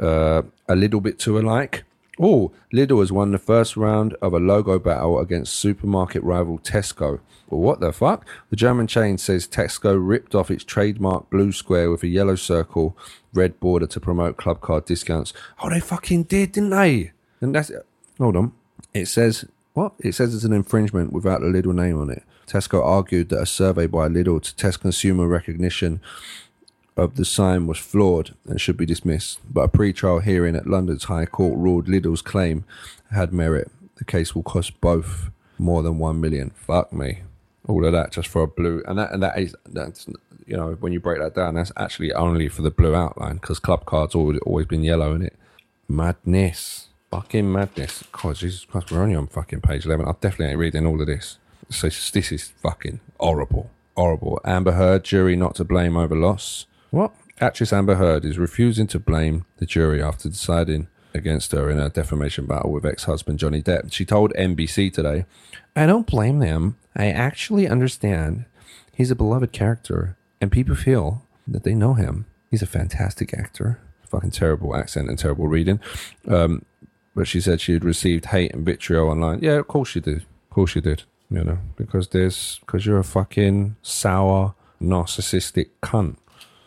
Uh, 0.00 0.42
a 0.68 0.74
little 0.74 1.00
bit 1.00 1.18
too 1.18 1.38
alike. 1.38 1.84
Oh, 2.20 2.52
Lidl 2.72 3.00
has 3.00 3.10
won 3.10 3.32
the 3.32 3.38
first 3.38 3.76
round 3.76 4.14
of 4.20 4.34
a 4.34 4.38
logo 4.38 4.78
battle 4.78 5.18
against 5.18 5.54
supermarket 5.54 6.22
rival 6.22 6.58
Tesco. 6.58 7.20
Well, 7.48 7.60
what 7.60 7.80
the 7.80 7.92
fuck? 7.92 8.26
The 8.50 8.56
German 8.56 8.86
chain 8.86 9.16
says 9.16 9.48
Tesco 9.48 9.98
ripped 9.98 10.34
off 10.34 10.50
its 10.50 10.62
trademark 10.62 11.30
blue 11.30 11.52
square 11.52 11.90
with 11.90 12.02
a 12.02 12.08
yellow 12.08 12.36
circle, 12.36 12.96
red 13.32 13.58
border 13.60 13.86
to 13.86 14.00
promote 14.00 14.36
club 14.36 14.60
card 14.60 14.84
discounts. 14.84 15.32
Oh, 15.62 15.70
they 15.70 15.80
fucking 15.80 16.24
did, 16.24 16.52
didn't 16.52 16.70
they? 16.70 17.12
And 17.40 17.54
that's 17.54 17.72
hold 18.18 18.36
on. 18.36 18.52
It 18.92 19.06
says 19.06 19.46
what? 19.72 19.94
It 19.98 20.14
says 20.14 20.34
it's 20.34 20.44
an 20.44 20.52
infringement 20.52 21.12
without 21.12 21.40
the 21.40 21.46
Lidl 21.46 21.74
name 21.74 21.98
on 21.98 22.10
it. 22.10 22.24
Tesco 22.46 22.84
argued 22.84 23.30
that 23.30 23.40
a 23.40 23.46
survey 23.46 23.86
by 23.86 24.08
Lidl 24.08 24.42
to 24.42 24.54
test 24.54 24.80
consumer 24.80 25.26
recognition 25.26 26.00
of 26.96 27.16
the 27.16 27.24
sign 27.24 27.66
was 27.66 27.78
flawed 27.78 28.34
and 28.46 28.60
should 28.60 28.76
be 28.76 28.86
dismissed, 28.86 29.40
but 29.50 29.62
a 29.62 29.68
pre-trial 29.68 30.20
hearing 30.20 30.54
at 30.56 30.66
London's 30.66 31.04
High 31.04 31.26
Court 31.26 31.58
ruled 31.58 31.86
Lidl's 31.86 32.22
claim 32.22 32.64
had 33.10 33.32
merit. 33.32 33.70
The 33.96 34.04
case 34.04 34.34
will 34.34 34.42
cost 34.42 34.80
both 34.80 35.30
more 35.58 35.82
than 35.82 35.98
one 35.98 36.20
million. 36.20 36.50
Fuck 36.50 36.92
me, 36.92 37.20
all 37.66 37.84
of 37.84 37.92
that 37.92 38.12
just 38.12 38.28
for 38.28 38.42
a 38.42 38.46
blue, 38.46 38.82
and 38.86 38.98
that 38.98 39.12
and 39.12 39.22
that 39.22 39.38
is 39.38 39.54
that's 39.66 40.06
you 40.46 40.56
know 40.56 40.72
when 40.80 40.92
you 40.92 41.00
break 41.00 41.20
that 41.20 41.34
down, 41.34 41.54
that's 41.54 41.72
actually 41.76 42.12
only 42.12 42.48
for 42.48 42.62
the 42.62 42.70
blue 42.70 42.94
outline 42.94 43.34
because 43.34 43.58
club 43.58 43.84
cards 43.86 44.14
always 44.14 44.38
always 44.40 44.66
been 44.66 44.82
yellow 44.82 45.14
in 45.14 45.22
it. 45.22 45.36
Madness, 45.88 46.88
fucking 47.10 47.50
madness. 47.50 48.04
God, 48.12 48.36
Jesus 48.36 48.64
Christ, 48.64 48.90
we're 48.90 49.02
only 49.02 49.14
on 49.14 49.28
fucking 49.28 49.60
page 49.60 49.86
eleven. 49.86 50.06
I 50.06 50.12
definitely 50.20 50.46
ain't 50.46 50.58
reading 50.58 50.86
all 50.86 51.00
of 51.00 51.06
this. 51.06 51.38
So 51.70 51.88
this 51.88 52.32
is 52.32 52.52
fucking 52.62 53.00
horrible, 53.18 53.70
horrible. 53.96 54.40
Amber 54.44 54.72
Heard 54.72 55.04
jury 55.04 55.36
not 55.36 55.54
to 55.56 55.64
blame 55.64 55.96
over 55.96 56.16
loss. 56.16 56.66
What? 56.92 57.12
Actress 57.40 57.72
Amber 57.72 57.94
Heard 57.94 58.24
is 58.24 58.38
refusing 58.38 58.86
to 58.88 59.00
blame 59.00 59.46
the 59.56 59.64
jury 59.64 60.02
after 60.02 60.28
deciding 60.28 60.88
against 61.14 61.52
her 61.52 61.70
in 61.70 61.80
a 61.80 61.88
defamation 61.88 62.44
battle 62.44 62.70
with 62.70 62.84
ex-husband 62.84 63.38
Johnny 63.38 63.62
Depp. 63.62 63.90
She 63.90 64.04
told 64.04 64.32
NBC 64.34 64.92
today, 64.92 65.24
"I 65.74 65.86
don't 65.86 66.06
blame 66.06 66.38
them. 66.38 66.76
I 66.94 67.06
actually 67.06 67.66
understand. 67.66 68.44
He's 68.94 69.10
a 69.10 69.16
beloved 69.16 69.52
character, 69.52 70.16
and 70.38 70.52
people 70.52 70.74
feel 70.74 71.22
that 71.48 71.64
they 71.64 71.74
know 71.74 71.94
him. 71.94 72.26
He's 72.50 72.62
a 72.62 72.66
fantastic 72.66 73.32
actor. 73.32 73.78
Fucking 74.10 74.32
terrible 74.32 74.76
accent 74.76 75.08
and 75.08 75.18
terrible 75.18 75.48
reading." 75.48 75.80
Um, 76.28 76.66
but 77.14 77.26
she 77.26 77.40
said 77.40 77.62
she 77.62 77.72
had 77.72 77.84
received 77.84 78.26
hate 78.26 78.52
and 78.52 78.66
vitriol 78.66 79.08
online. 79.08 79.38
Yeah, 79.40 79.58
of 79.58 79.66
course 79.66 79.88
she 79.88 80.00
did. 80.00 80.18
Of 80.18 80.50
course 80.50 80.72
she 80.72 80.82
did. 80.82 81.04
You 81.30 81.42
know, 81.42 81.58
because 81.76 82.08
there's 82.08 82.60
because 82.60 82.84
you're 82.84 82.98
a 82.98 83.04
fucking 83.04 83.76
sour, 83.80 84.54
narcissistic 84.82 85.70
cunt. 85.82 86.16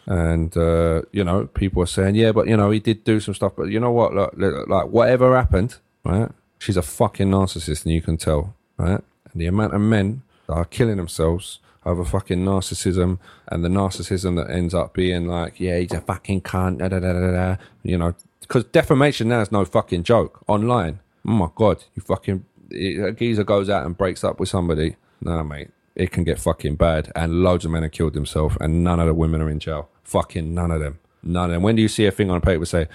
And 0.08 0.56
uh, 0.56 1.02
you 1.12 1.24
know, 1.24 1.48
people 1.48 1.82
are 1.82 1.88
saying, 1.88 2.16
yeah, 2.16 2.32
but 2.32 2.48
you 2.48 2.56
know, 2.56 2.72
he 2.72 2.80
did 2.80 3.04
do 3.04 3.20
some 3.20 3.34
stuff. 3.34 3.54
But 3.56 3.70
you 3.70 3.80
know 3.80 3.92
what? 3.92 4.14
Like, 4.14 4.68
like 4.68 4.88
whatever 4.88 5.36
happened, 5.36 5.78
right? 6.04 6.30
She's 6.60 6.78
a 6.78 6.82
fucking 6.82 7.30
narcissist, 7.30 7.86
and 7.86 7.94
you 7.94 8.02
can 8.02 8.18
tell, 8.18 8.56
right? 8.78 9.02
And 9.32 9.42
the 9.42 9.48
amount 9.48 9.74
of 9.74 9.82
men 9.82 10.22
that 10.48 10.54
are 10.54 10.66
killing 10.66 10.98
themselves 10.98 11.60
over 11.86 12.06
fucking 12.06 12.44
narcissism, 12.44 13.20
and 13.48 13.64
the 13.64 13.70
narcissism 13.70 14.36
that 14.36 14.54
ends 14.54 14.74
up 14.74 14.94
being 14.94 15.28
like, 15.28 15.60
yeah, 15.60 15.80
he's 15.80 15.94
a 15.94 16.02
fucking 16.02 16.42
cunt, 16.42 16.80
da 16.80 16.88
da 16.88 17.00
da 17.00 17.14
da 17.14 17.32
da. 17.32 17.56
You 17.84 17.98
know, 17.98 18.16
because 18.42 18.64
defamation 18.66 19.30
now 19.30 19.42
is 19.42 19.52
no 19.52 19.66
fucking 19.66 20.04
joke 20.04 20.44
online. 20.48 21.00
Oh 21.28 21.32
my 21.32 21.50
god, 21.56 21.84
you 21.96 22.02
fucking 22.04 22.46
a 22.72 23.12
geezer 23.12 23.44
goes 23.44 23.70
out 23.70 23.86
and 23.86 23.98
breaks 23.98 24.24
up 24.24 24.40
with 24.40 24.50
somebody. 24.50 24.96
No, 25.22 25.44
mate, 25.44 25.70
it 25.96 26.12
can 26.12 26.24
get 26.24 26.40
fucking 26.40 26.76
bad. 26.76 27.12
And 27.16 27.42
loads 27.44 27.66
of 27.66 27.72
men 27.72 27.84
have 27.84 27.92
killed 27.92 28.14
themselves, 28.14 28.56
and 28.60 28.84
none 28.84 29.00
of 29.00 29.08
the 29.08 29.14
women 29.14 29.42
are 29.42 29.50
in 29.50 29.60
jail. 29.60 29.90
Fucking 30.06 30.54
none 30.54 30.72
of 30.72 30.80
them. 30.80 31.00
None 31.22 31.46
of 31.46 31.52
them. 31.52 31.62
When 31.64 31.76
do 31.76 31.82
you 31.82 31.88
see 31.88 32.06
a 32.06 32.12
thing 32.12 32.32
on 32.32 32.38
a 32.38 32.42
paper 32.42 32.66
say 32.66 32.88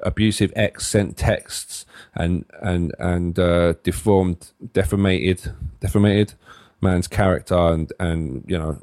abusive 0.00 0.52
ex 0.54 0.86
sent 0.86 1.16
texts 1.16 1.86
and 2.14 2.44
and 2.60 2.94
and 2.98 3.38
uh, 3.38 3.74
deformed, 3.82 4.52
defamated, 4.72 5.52
defamated 5.80 6.34
man's 6.80 7.08
character, 7.08 7.56
and 7.56 7.92
and 7.98 8.44
you 8.46 8.58
know 8.58 8.78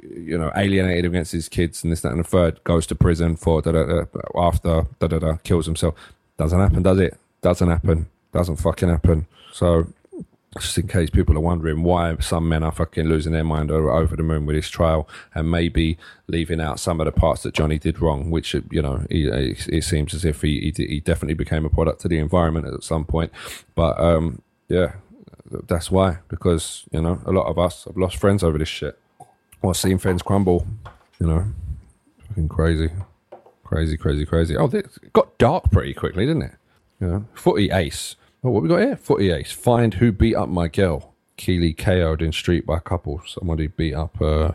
you 0.00 0.38
know, 0.38 0.52
alienated 0.56 1.06
against 1.06 1.32
his 1.32 1.48
kids 1.48 1.82
and 1.82 1.92
this, 1.92 2.00
that, 2.02 2.12
and 2.12 2.20
the 2.20 2.24
third, 2.24 2.62
goes 2.64 2.86
to 2.86 2.94
prison 2.94 3.36
for 3.36 3.62
da 3.62 3.72
da 3.72 3.84
da 3.84 4.04
after 4.36 4.86
da 4.98 5.06
da 5.06 5.18
da 5.18 5.36
kills 5.44 5.66
himself. 5.66 5.94
Doesn't 6.36 6.58
happen, 6.58 6.82
does 6.82 6.98
it? 6.98 7.18
Doesn't 7.40 7.68
happen. 7.68 8.06
Doesn't 8.32 8.56
fucking 8.56 8.88
happen. 8.88 9.26
So, 9.52 9.92
just 10.58 10.76
in 10.76 10.86
case 10.86 11.08
people 11.08 11.36
are 11.36 11.40
wondering 11.40 11.82
why 11.82 12.14
some 12.18 12.48
men 12.48 12.62
are 12.62 12.72
fucking 12.72 13.06
losing 13.06 13.32
their 13.32 13.44
mind 13.44 13.70
over, 13.70 13.90
over 13.90 14.16
the 14.16 14.22
moon 14.22 14.44
with 14.44 14.54
this 14.56 14.68
trial 14.68 15.08
and 15.34 15.50
maybe 15.50 15.96
leaving 16.26 16.60
out 16.60 16.78
some 16.78 17.00
of 17.00 17.06
the 17.06 17.12
parts 17.12 17.42
that 17.42 17.54
Johnny 17.54 17.78
did 17.78 18.00
wrong, 18.00 18.30
which, 18.30 18.54
you 18.70 18.82
know, 18.82 19.06
he, 19.08 19.24
it, 19.26 19.84
seems 19.84 20.12
as 20.12 20.24
if 20.24 20.42
he, 20.42 20.72
he, 20.76 20.86
he 20.86 21.00
definitely 21.00 21.34
became 21.34 21.64
a 21.64 21.70
product 21.70 22.04
of 22.04 22.10
the 22.10 22.18
environment 22.18 22.66
at 22.66 22.82
some 22.82 23.04
point. 23.04 23.32
But, 23.74 23.98
um, 23.98 24.42
yeah, 24.68 24.92
That's 25.68 25.90
why, 25.90 26.18
because 26.28 26.84
you 26.92 27.00
know, 27.00 27.20
a 27.26 27.32
lot 27.32 27.46
of 27.46 27.58
us 27.58 27.84
have 27.84 27.96
lost 27.96 28.16
friends 28.16 28.42
over 28.42 28.58
this 28.58 28.68
shit, 28.68 28.98
or 29.60 29.74
seen 29.74 29.98
friends 29.98 30.22
crumble. 30.22 30.66
You 31.20 31.26
know, 31.26 31.44
fucking 32.28 32.48
crazy, 32.48 32.90
crazy, 33.64 33.96
crazy, 33.96 34.26
crazy. 34.26 34.56
Oh, 34.56 34.66
it 34.66 34.86
got 35.12 35.36
dark 35.38 35.70
pretty 35.70 35.94
quickly, 35.94 36.26
didn't 36.26 36.42
it? 36.42 36.54
You 37.00 37.06
know, 37.06 37.24
footy 37.34 37.70
ace. 37.70 38.16
Oh, 38.44 38.50
what 38.50 38.62
we 38.62 38.68
got 38.68 38.80
here? 38.80 38.96
Footy 38.96 39.30
ace. 39.30 39.52
Find 39.52 39.94
who 39.94 40.10
beat 40.10 40.34
up 40.34 40.48
my 40.48 40.66
girl. 40.66 41.14
Keely 41.36 41.72
KO'd 41.72 42.22
in 42.22 42.32
street 42.32 42.66
by 42.66 42.78
a 42.78 42.80
couple. 42.80 43.22
Somebody 43.24 43.68
beat 43.68 43.94
up. 43.94 44.20
uh 44.20 44.52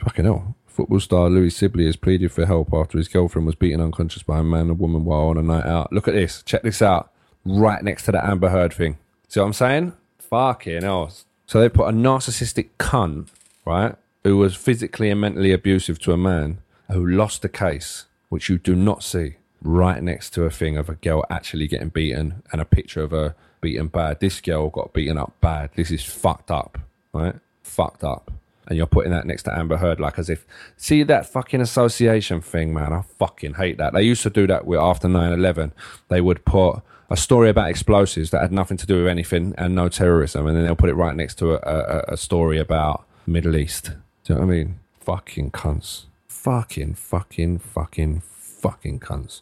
Fucking 0.00 0.24
hell. 0.24 0.56
Football 0.66 1.00
star 1.00 1.28
Louis 1.28 1.50
Sibley 1.50 1.86
has 1.86 1.96
pleaded 1.96 2.32
for 2.32 2.46
help 2.46 2.72
after 2.72 2.98
his 2.98 3.08
girlfriend 3.08 3.46
was 3.46 3.54
beaten 3.54 3.80
unconscious 3.80 4.22
by 4.22 4.38
a 4.38 4.44
man 4.44 4.68
and 4.70 4.78
woman 4.78 5.04
while 5.04 5.28
on 5.28 5.38
a 5.38 5.42
night 5.42 5.66
out. 5.66 5.92
Look 5.92 6.08
at 6.08 6.14
this. 6.14 6.42
Check 6.42 6.62
this 6.62 6.82
out. 6.82 7.12
Right 7.44 7.82
next 7.82 8.04
to 8.04 8.12
the 8.12 8.24
Amber 8.24 8.48
Heard 8.48 8.72
thing. 8.72 8.98
See 9.28 9.40
what 9.40 9.46
I'm 9.46 9.52
saying? 9.52 9.92
Fucking 10.18 10.82
hell. 10.82 11.12
So 11.46 11.60
they 11.60 11.68
put 11.68 11.88
a 11.88 11.92
narcissistic 11.92 12.70
cunt, 12.78 13.28
right, 13.64 13.94
who 14.22 14.36
was 14.36 14.54
physically 14.54 15.10
and 15.10 15.20
mentally 15.20 15.52
abusive 15.52 15.98
to 16.00 16.12
a 16.12 16.16
man 16.16 16.58
who 16.90 17.04
lost 17.06 17.42
the 17.42 17.48
case, 17.48 18.04
which 18.28 18.48
you 18.48 18.58
do 18.58 18.76
not 18.76 19.02
see, 19.02 19.36
right 19.62 20.02
next 20.02 20.30
to 20.30 20.44
a 20.44 20.50
thing 20.50 20.76
of 20.76 20.88
a 20.88 20.94
girl 20.94 21.24
actually 21.30 21.66
getting 21.66 21.88
beaten 21.88 22.42
and 22.52 22.60
a 22.60 22.64
picture 22.64 23.02
of 23.02 23.10
her 23.10 23.34
beaten 23.60 23.88
bad. 23.88 24.20
This 24.20 24.40
girl 24.40 24.70
got 24.70 24.92
beaten 24.92 25.18
up 25.18 25.32
bad. 25.40 25.70
This 25.74 25.90
is 25.90 26.04
fucked 26.04 26.50
up, 26.50 26.78
right? 27.12 27.34
Fucked 27.62 28.04
up 28.04 28.30
and 28.68 28.76
you're 28.76 28.86
putting 28.86 29.10
that 29.12 29.26
next 29.26 29.44
to 29.44 29.58
Amber 29.58 29.78
Heard, 29.78 29.98
like 29.98 30.18
as 30.18 30.28
if, 30.28 30.46
see 30.76 31.02
that 31.02 31.26
fucking 31.26 31.60
association 31.60 32.42
thing, 32.42 32.74
man. 32.74 32.92
I 32.92 33.02
fucking 33.18 33.54
hate 33.54 33.78
that. 33.78 33.94
They 33.94 34.02
used 34.02 34.22
to 34.24 34.30
do 34.30 34.46
that 34.46 34.66
with 34.66 34.78
after 34.78 35.08
9 35.08 35.32
11. 35.32 35.72
They 36.08 36.20
would 36.20 36.44
put 36.44 36.82
a 37.10 37.16
story 37.16 37.48
about 37.48 37.70
explosives 37.70 38.30
that 38.30 38.42
had 38.42 38.52
nothing 38.52 38.76
to 38.76 38.86
do 38.86 38.98
with 38.98 39.06
anything 39.06 39.54
and 39.56 39.74
no 39.74 39.88
terrorism, 39.88 40.46
and 40.46 40.54
then 40.54 40.64
they'll 40.64 40.76
put 40.76 40.90
it 40.90 40.94
right 40.94 41.16
next 41.16 41.36
to 41.36 41.54
a, 41.54 41.56
a, 41.56 42.04
a 42.08 42.16
story 42.18 42.58
about 42.58 43.06
Middle 43.26 43.56
East. 43.56 43.92
Do 44.24 44.34
you 44.34 44.34
know 44.34 44.46
what 44.46 44.52
I 44.52 44.56
mean? 44.56 44.80
Fucking 45.00 45.50
cunts. 45.50 46.04
Fucking, 46.28 46.94
fucking, 46.94 47.58
fucking, 47.58 48.20
fucking 48.20 48.20
cunts. 48.62 49.40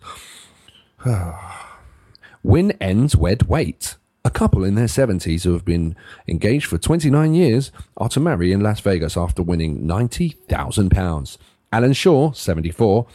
Win 2.43 2.73
ends 2.81 3.17
wed 3.17 3.45
wait. 3.45 3.97
A 4.25 4.31
couple 4.31 4.65
in 4.65 4.75
their 4.75 4.87
70s 4.87 5.45
who 5.45 5.53
have 5.53 5.65
been 5.65 5.95
engaged 6.27 6.67
for 6.67 6.79
29 6.79 7.33
years 7.35 7.71
are 7.97 8.09
to 8.09 8.19
marry 8.19 8.51
in 8.51 8.61
Las 8.61 8.81
Vegas 8.81 9.17
after 9.17 9.43
winning 9.43 9.83
£90,000. 9.83 11.39
Alan 11.73 11.93
Shaw, 11.93 12.33
74, 12.33 13.07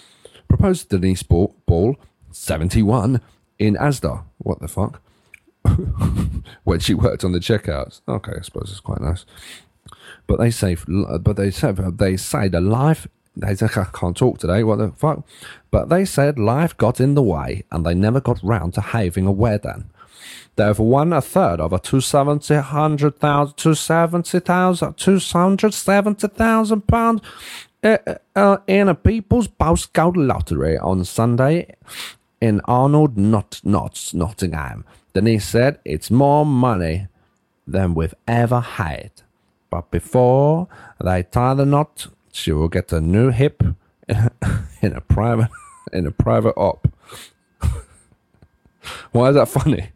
proposed 0.47 0.89
to 0.89 0.97
Denise 0.97 1.23
Ball, 1.23 1.55
Ball 1.65 1.97
71, 2.31 3.19
in 3.59 3.75
Asda. 3.75 4.23
What 4.37 4.59
the 4.59 4.67
fuck? 4.67 5.01
when 6.63 6.79
she 6.79 6.93
worked 6.93 7.23
on 7.23 7.31
the 7.31 7.39
checkouts. 7.39 8.01
Okay, 8.07 8.33
I 8.37 8.41
suppose 8.41 8.69
it's 8.71 8.79
quite 8.79 9.01
nice. 9.01 9.25
But 10.27 10.39
they 10.39 10.51
say, 10.51 10.77
but 10.85 11.35
they 11.35 11.51
say, 11.51 11.71
they 11.71 12.17
say 12.17 12.47
the 12.47 12.61
life. 12.61 13.07
They 13.35 13.55
say, 13.55 13.67
I 13.67 13.85
can't 13.85 14.17
talk 14.17 14.39
today. 14.39 14.63
What 14.63 14.79
the 14.79 14.91
fuck? 14.91 15.23
But 15.69 15.89
they 15.89 16.05
said 16.05 16.37
life 16.37 16.75
got 16.77 16.99
in 16.99 17.15
the 17.15 17.23
way, 17.23 17.63
and 17.71 17.85
they 17.85 17.93
never 17.93 18.19
got 18.19 18.43
round 18.43 18.73
to 18.75 18.81
having 18.81 19.25
a 19.25 19.31
wedding. 19.31 19.89
They 20.55 20.65
have 20.65 20.79
won 20.79 21.13
a 21.13 21.21
third 21.21 21.61
of 21.61 21.71
a 21.71 21.79
270,000, 21.79 23.55
270,000, 23.55 24.93
270,000 24.95 26.87
pounds 26.87 27.21
uh, 27.83 27.97
uh, 28.35 28.57
in 28.67 28.89
a 28.89 28.95
People's 28.95 29.47
Postcode 29.47 30.15
Lottery 30.15 30.77
on 30.77 31.05
Sunday 31.05 31.73
in 32.41 32.61
Arnold, 32.65 33.17
not 33.17 33.61
Notts, 33.63 34.13
Nottingham. 34.13 34.83
Denise 35.13 35.47
said 35.47 35.79
it's 35.85 36.11
more 36.11 36.45
money 36.45 37.07
than 37.65 37.95
we've 37.95 38.15
ever 38.27 38.59
had. 38.59 39.11
But 39.69 39.89
before 39.89 40.67
they 40.99 41.23
tie 41.23 41.53
the 41.53 41.65
knot, 41.65 42.07
she 42.31 42.51
will 42.51 42.69
get 42.69 42.91
a 42.91 43.01
new 43.01 43.29
hip 43.29 43.63
in 44.07 44.93
a 44.93 45.01
private 45.01 45.49
in 45.93 46.07
a 46.07 46.11
private 46.11 46.53
op. 46.57 46.87
Why 49.11 49.29
is 49.29 49.35
that 49.35 49.47
funny? 49.47 49.91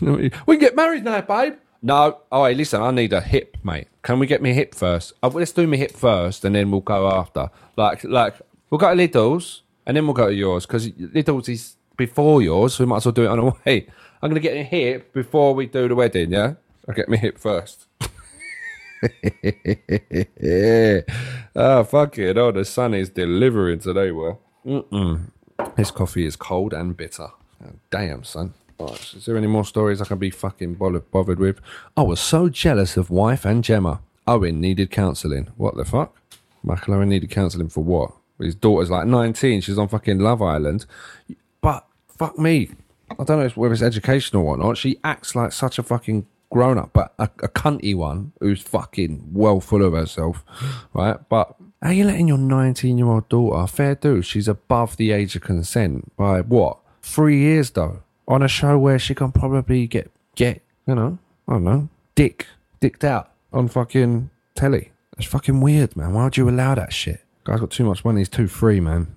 we 0.00 0.30
can 0.30 0.58
get 0.58 0.76
married 0.76 1.04
now, 1.04 1.20
babe. 1.20 1.54
No. 1.80 2.18
Oh, 2.32 2.44
hey, 2.44 2.54
listen, 2.54 2.82
I 2.82 2.90
need 2.90 3.12
a 3.12 3.20
hip, 3.20 3.56
mate. 3.62 3.88
Can 4.02 4.18
we 4.18 4.26
get 4.26 4.42
me 4.42 4.50
a 4.50 4.54
hip 4.54 4.74
first? 4.74 5.12
Oh, 5.22 5.28
let's 5.28 5.52
do 5.52 5.66
me 5.66 5.76
hip 5.76 5.92
first, 5.92 6.44
and 6.44 6.54
then 6.54 6.70
we'll 6.70 6.80
go 6.80 7.08
after. 7.10 7.50
Like, 7.76 8.02
like 8.04 8.34
we'll 8.70 8.78
go 8.78 8.94
to 8.94 9.08
Lidl's, 9.08 9.62
and 9.86 9.96
then 9.96 10.06
we'll 10.06 10.14
go 10.14 10.28
to 10.28 10.34
yours 10.34 10.66
because 10.66 10.88
Lidl's 10.88 11.48
is 11.48 11.76
before 11.96 12.42
yours. 12.42 12.74
So 12.74 12.84
we 12.84 12.88
might 12.88 12.98
as 12.98 13.06
well 13.06 13.12
do 13.12 13.24
it 13.24 13.28
on 13.28 13.38
the 13.38 13.52
way. 13.64 13.86
I'm 14.20 14.30
gonna 14.30 14.40
get 14.40 14.56
a 14.56 14.64
hip 14.64 15.12
before 15.12 15.54
we 15.54 15.66
do 15.66 15.86
the 15.86 15.94
wedding. 15.94 16.32
Yeah, 16.32 16.54
I'll 16.88 16.94
get 16.94 17.08
me 17.08 17.16
hip 17.16 17.38
first. 17.38 17.86
Oh, 21.54 21.84
fuck 21.90 22.18
it. 22.18 22.38
Oh, 22.38 22.52
the 22.52 22.64
sun 22.64 22.94
is 22.94 23.10
delivering 23.10 23.80
today, 23.80 24.10
well. 24.10 24.40
Mm-mm. 24.64 25.30
This 25.76 25.90
coffee 25.90 26.26
is 26.26 26.36
cold 26.36 26.72
and 26.72 26.96
bitter. 26.96 27.28
Oh, 27.64 27.72
damn, 27.90 28.24
son. 28.24 28.54
Is 28.80 29.24
there 29.26 29.36
any 29.36 29.48
more 29.48 29.64
stories 29.64 30.00
I 30.00 30.04
can 30.04 30.18
be 30.18 30.30
fucking 30.30 30.74
bothered 30.74 31.38
with? 31.38 31.60
I 31.96 32.02
was 32.02 32.20
so 32.20 32.48
jealous 32.48 32.96
of 32.96 33.10
wife 33.10 33.44
and 33.44 33.64
Gemma. 33.64 34.00
Owen 34.26 34.60
needed 34.60 34.90
counselling. 34.90 35.48
What 35.56 35.76
the 35.76 35.84
fuck? 35.84 36.16
Michael 36.62 36.94
Owen 36.94 37.08
needed 37.08 37.30
counselling 37.30 37.70
for 37.70 37.82
what? 37.82 38.12
His 38.38 38.54
daughter's 38.54 38.90
like 38.90 39.06
19. 39.06 39.62
She's 39.62 39.78
on 39.78 39.88
fucking 39.88 40.20
Love 40.20 40.42
Island. 40.42 40.86
But 41.60 41.86
fuck 42.08 42.38
me. 42.38 42.70
I 43.10 43.24
don't 43.24 43.40
know 43.40 43.48
whether 43.56 43.72
it's 43.72 43.82
educational 43.82 44.46
or 44.46 44.56
not. 44.56 44.76
She 44.76 44.98
acts 45.02 45.34
like 45.34 45.52
such 45.52 45.78
a 45.78 45.82
fucking 45.82 46.26
grown 46.50 46.78
up, 46.78 46.90
but 46.92 47.14
a, 47.18 47.24
a 47.42 47.48
cunty 47.48 47.94
one 47.94 48.32
who's 48.40 48.62
fucking 48.62 49.28
well 49.32 49.60
full 49.60 49.84
of 49.84 49.92
herself, 49.92 50.44
right? 50.92 51.16
But 51.28 51.54
are 51.82 51.92
you 51.92 52.04
letting 52.04 52.28
your 52.28 52.38
19 52.38 52.98
year 52.98 53.06
old 53.06 53.28
daughter, 53.28 53.66
fair 53.66 53.94
do, 53.94 54.22
she's 54.22 54.48
above 54.48 54.96
the 54.96 55.12
age 55.12 55.36
of 55.36 55.42
consent 55.42 56.16
by 56.16 56.40
what? 56.40 56.78
Three 57.02 57.38
years 57.38 57.70
though 57.70 58.02
on 58.26 58.42
a 58.42 58.48
show 58.48 58.78
where 58.78 58.98
she 58.98 59.14
can 59.14 59.32
probably 59.32 59.86
get 59.86 60.10
get 60.34 60.62
you 60.86 60.94
know 60.94 61.18
I 61.48 61.54
don't 61.54 61.64
know 61.64 61.88
dick 62.14 62.46
dicked 62.80 63.04
out 63.04 63.32
on 63.52 63.68
fucking 63.68 64.30
telly. 64.54 64.92
It's 65.16 65.26
fucking 65.26 65.60
weird, 65.60 65.96
man. 65.96 66.12
Why 66.12 66.24
would 66.24 66.36
you 66.36 66.48
allow 66.48 66.74
that 66.74 66.92
shit? 66.92 67.24
Guy's 67.44 67.60
got 67.60 67.70
too 67.70 67.84
much 67.84 68.04
money. 68.04 68.20
He's 68.20 68.28
too 68.28 68.46
free, 68.46 68.78
man. 68.78 69.16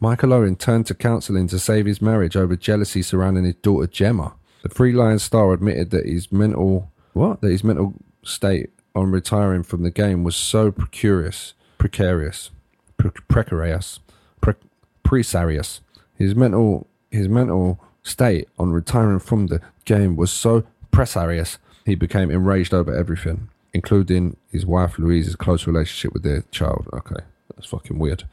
Michael 0.00 0.32
Owen 0.32 0.56
turned 0.56 0.86
to 0.86 0.94
counselling 0.94 1.46
to 1.48 1.58
save 1.58 1.86
his 1.86 2.00
marriage 2.00 2.36
over 2.36 2.56
jealousy 2.56 3.02
surrounding 3.02 3.44
his 3.44 3.56
daughter 3.56 3.86
Gemma. 3.86 4.34
The 4.62 4.68
Free 4.68 4.92
Lion 4.92 5.18
star 5.18 5.52
admitted 5.52 5.90
that 5.90 6.06
his 6.06 6.30
mental 6.32 6.90
what 7.12 7.40
that 7.40 7.50
his 7.50 7.64
mental 7.64 7.94
state 8.24 8.70
on 8.94 9.10
retiring 9.10 9.62
from 9.62 9.82
the 9.82 9.90
game 9.90 10.22
was 10.22 10.36
so 10.36 10.70
precarious, 10.70 11.54
precarious, 11.78 12.50
pre- 12.96 13.10
precarious, 13.28 14.00
pre- 14.40 14.54
precarious. 15.02 15.80
His 16.16 16.34
mental 16.34 16.86
his 17.10 17.28
mental 17.28 17.80
state 18.02 18.48
on 18.58 18.72
retiring 18.72 19.18
from 19.18 19.48
the 19.48 19.60
game 19.84 20.16
was 20.16 20.30
so 20.30 20.64
precarious, 20.90 21.58
he 21.84 21.94
became 21.94 22.30
enraged 22.30 22.72
over 22.72 22.94
everything, 22.94 23.48
including 23.72 24.36
his 24.50 24.64
wife 24.64 24.98
Louise's 24.98 25.36
close 25.36 25.66
relationship 25.66 26.12
with 26.12 26.22
their 26.22 26.42
child. 26.50 26.88
Okay, 26.92 27.24
that's 27.54 27.66
fucking 27.66 27.98
weird. 27.98 28.24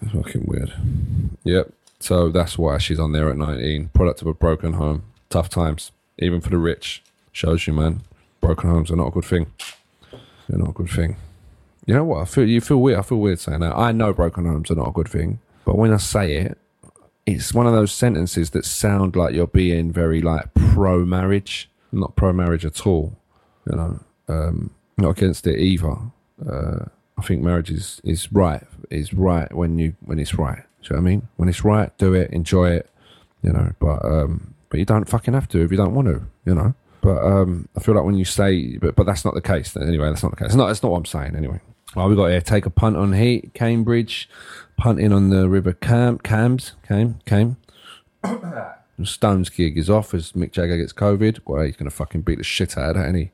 That's 0.00 0.12
fucking 0.14 0.44
weird. 0.46 0.72
Yep. 1.44 1.72
So 2.06 2.28
that's 2.28 2.56
why 2.56 2.78
she's 2.78 3.00
on 3.00 3.10
there 3.10 3.28
at 3.30 3.36
19. 3.36 3.88
Product 3.88 4.22
of 4.22 4.28
a 4.28 4.32
broken 4.32 4.74
home. 4.74 5.02
Tough 5.28 5.48
times, 5.48 5.90
even 6.20 6.40
for 6.40 6.50
the 6.50 6.56
rich. 6.56 7.02
Shows 7.32 7.66
you, 7.66 7.72
man. 7.72 8.02
Broken 8.40 8.70
homes 8.70 8.92
are 8.92 8.96
not 8.96 9.08
a 9.08 9.10
good 9.10 9.24
thing. 9.24 9.50
They're 10.48 10.60
not 10.60 10.68
a 10.68 10.72
good 10.72 10.88
thing. 10.88 11.16
You 11.84 11.94
know 11.94 12.04
what? 12.04 12.22
I 12.22 12.24
feel 12.26 12.48
you 12.48 12.60
feel 12.60 12.76
weird. 12.76 13.00
I 13.00 13.02
feel 13.02 13.18
weird 13.18 13.40
saying 13.40 13.58
that. 13.58 13.76
I 13.76 13.90
know 13.90 14.12
broken 14.12 14.44
homes 14.44 14.70
are 14.70 14.76
not 14.76 14.90
a 14.90 14.92
good 14.92 15.08
thing, 15.08 15.40
but 15.64 15.76
when 15.76 15.92
I 15.92 15.96
say 15.96 16.36
it, 16.36 16.58
it's 17.26 17.52
one 17.52 17.66
of 17.66 17.72
those 17.72 17.90
sentences 17.90 18.50
that 18.50 18.64
sound 18.64 19.16
like 19.16 19.34
you're 19.34 19.48
being 19.48 19.90
very 19.90 20.22
like 20.22 20.54
pro 20.54 21.04
marriage, 21.04 21.68
not 21.90 22.14
pro 22.14 22.32
marriage 22.32 22.64
at 22.64 22.86
all. 22.86 23.18
You 23.68 23.76
know, 23.76 24.00
um, 24.28 24.70
not 24.96 25.18
against 25.18 25.44
it 25.48 25.58
either. 25.58 25.96
Uh, 26.48 26.84
I 27.18 27.22
think 27.22 27.42
marriage 27.42 27.72
is, 27.72 28.00
is 28.04 28.32
right. 28.32 28.62
Is 28.90 29.12
right 29.12 29.52
when 29.52 29.80
you 29.80 29.96
when 30.04 30.20
it's 30.20 30.34
right. 30.34 30.62
You 30.88 30.96
know 30.96 31.02
what 31.02 31.08
I 31.08 31.10
mean? 31.10 31.28
When 31.36 31.48
it's 31.48 31.64
right, 31.64 31.96
do 31.98 32.14
it, 32.14 32.30
enjoy 32.30 32.70
it. 32.70 32.90
You 33.42 33.52
know, 33.52 33.72
but 33.78 34.04
um, 34.04 34.54
but 34.70 34.78
you 34.78 34.84
don't 34.84 35.08
fucking 35.08 35.34
have 35.34 35.48
to 35.48 35.62
if 35.62 35.70
you 35.70 35.76
don't 35.76 35.94
want 35.94 36.08
to. 36.08 36.22
You 36.44 36.54
know. 36.54 36.74
But 37.00 37.22
um, 37.24 37.68
I 37.76 37.80
feel 37.80 37.94
like 37.94 38.04
when 38.04 38.16
you 38.16 38.24
say, 38.24 38.78
but 38.78 38.96
but 38.96 39.06
that's 39.06 39.24
not 39.24 39.34
the 39.34 39.42
case. 39.42 39.76
Anyway, 39.76 40.08
that's 40.08 40.22
not 40.22 40.30
the 40.30 40.36
case. 40.36 40.46
It's 40.46 40.56
not. 40.56 40.66
That's 40.66 40.82
not 40.82 40.92
what 40.92 40.98
I'm 40.98 41.04
saying. 41.04 41.36
Anyway. 41.36 41.60
Well, 41.94 42.08
we 42.08 42.16
got 42.16 42.26
here. 42.26 42.40
Take 42.40 42.66
a 42.66 42.70
punt 42.70 42.96
on 42.96 43.14
heat. 43.14 43.54
Cambridge 43.54 44.28
punting 44.76 45.12
on 45.12 45.30
the 45.30 45.48
River 45.48 45.72
Cam, 45.72 46.18
Cams, 46.18 46.72
came, 46.86 47.18
came. 47.24 47.56
Stones 49.04 49.50
gig 49.50 49.76
is 49.76 49.90
off 49.90 50.14
as 50.14 50.32
Mick 50.32 50.52
Jagger 50.52 50.78
gets 50.78 50.92
COVID. 50.92 51.40
Well, 51.44 51.62
he's 51.62 51.76
going 51.76 51.90
to 51.90 51.94
fucking 51.94 52.22
beat 52.22 52.38
the 52.38 52.44
shit 52.44 52.78
out 52.78 52.90
of 52.90 52.96
that, 52.96 53.08
any 53.08 53.30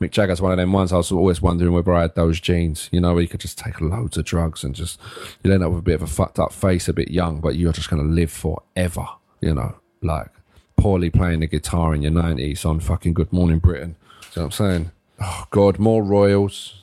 Mick 0.00 0.10
Jagger's 0.10 0.42
one 0.42 0.52
of 0.52 0.58
them 0.58 0.72
ones 0.72 0.92
I 0.92 0.98
was 0.98 1.10
always 1.10 1.40
wondering 1.40 1.72
whether 1.72 1.94
I 1.94 2.02
had 2.02 2.14
those 2.14 2.38
genes, 2.38 2.90
you 2.92 3.00
know, 3.00 3.14
where 3.14 3.22
you 3.22 3.28
could 3.28 3.40
just 3.40 3.58
take 3.58 3.80
loads 3.80 4.18
of 4.18 4.26
drugs 4.26 4.62
and 4.62 4.74
just, 4.74 5.00
you'll 5.42 5.54
end 5.54 5.62
up 5.62 5.70
with 5.70 5.78
a 5.78 5.82
bit 5.82 5.94
of 5.94 6.02
a 6.02 6.06
fucked 6.06 6.38
up 6.38 6.52
face, 6.52 6.88
a 6.88 6.92
bit 6.92 7.10
young, 7.10 7.40
but 7.40 7.56
you're 7.56 7.72
just 7.72 7.88
going 7.88 8.02
to 8.02 8.12
live 8.12 8.30
forever, 8.30 9.06
you 9.40 9.54
know, 9.54 9.76
like 10.02 10.30
poorly 10.76 11.08
playing 11.08 11.40
the 11.40 11.46
guitar 11.46 11.94
in 11.94 12.02
your 12.02 12.12
90s 12.12 12.66
on 12.66 12.80
fucking 12.80 13.14
Good 13.14 13.32
Morning 13.32 13.58
Britain. 13.58 13.96
See 14.30 14.40
what 14.40 14.46
I'm 14.46 14.50
saying? 14.50 14.90
Oh, 15.20 15.44
God, 15.50 15.78
more 15.78 16.02
royals. 16.02 16.82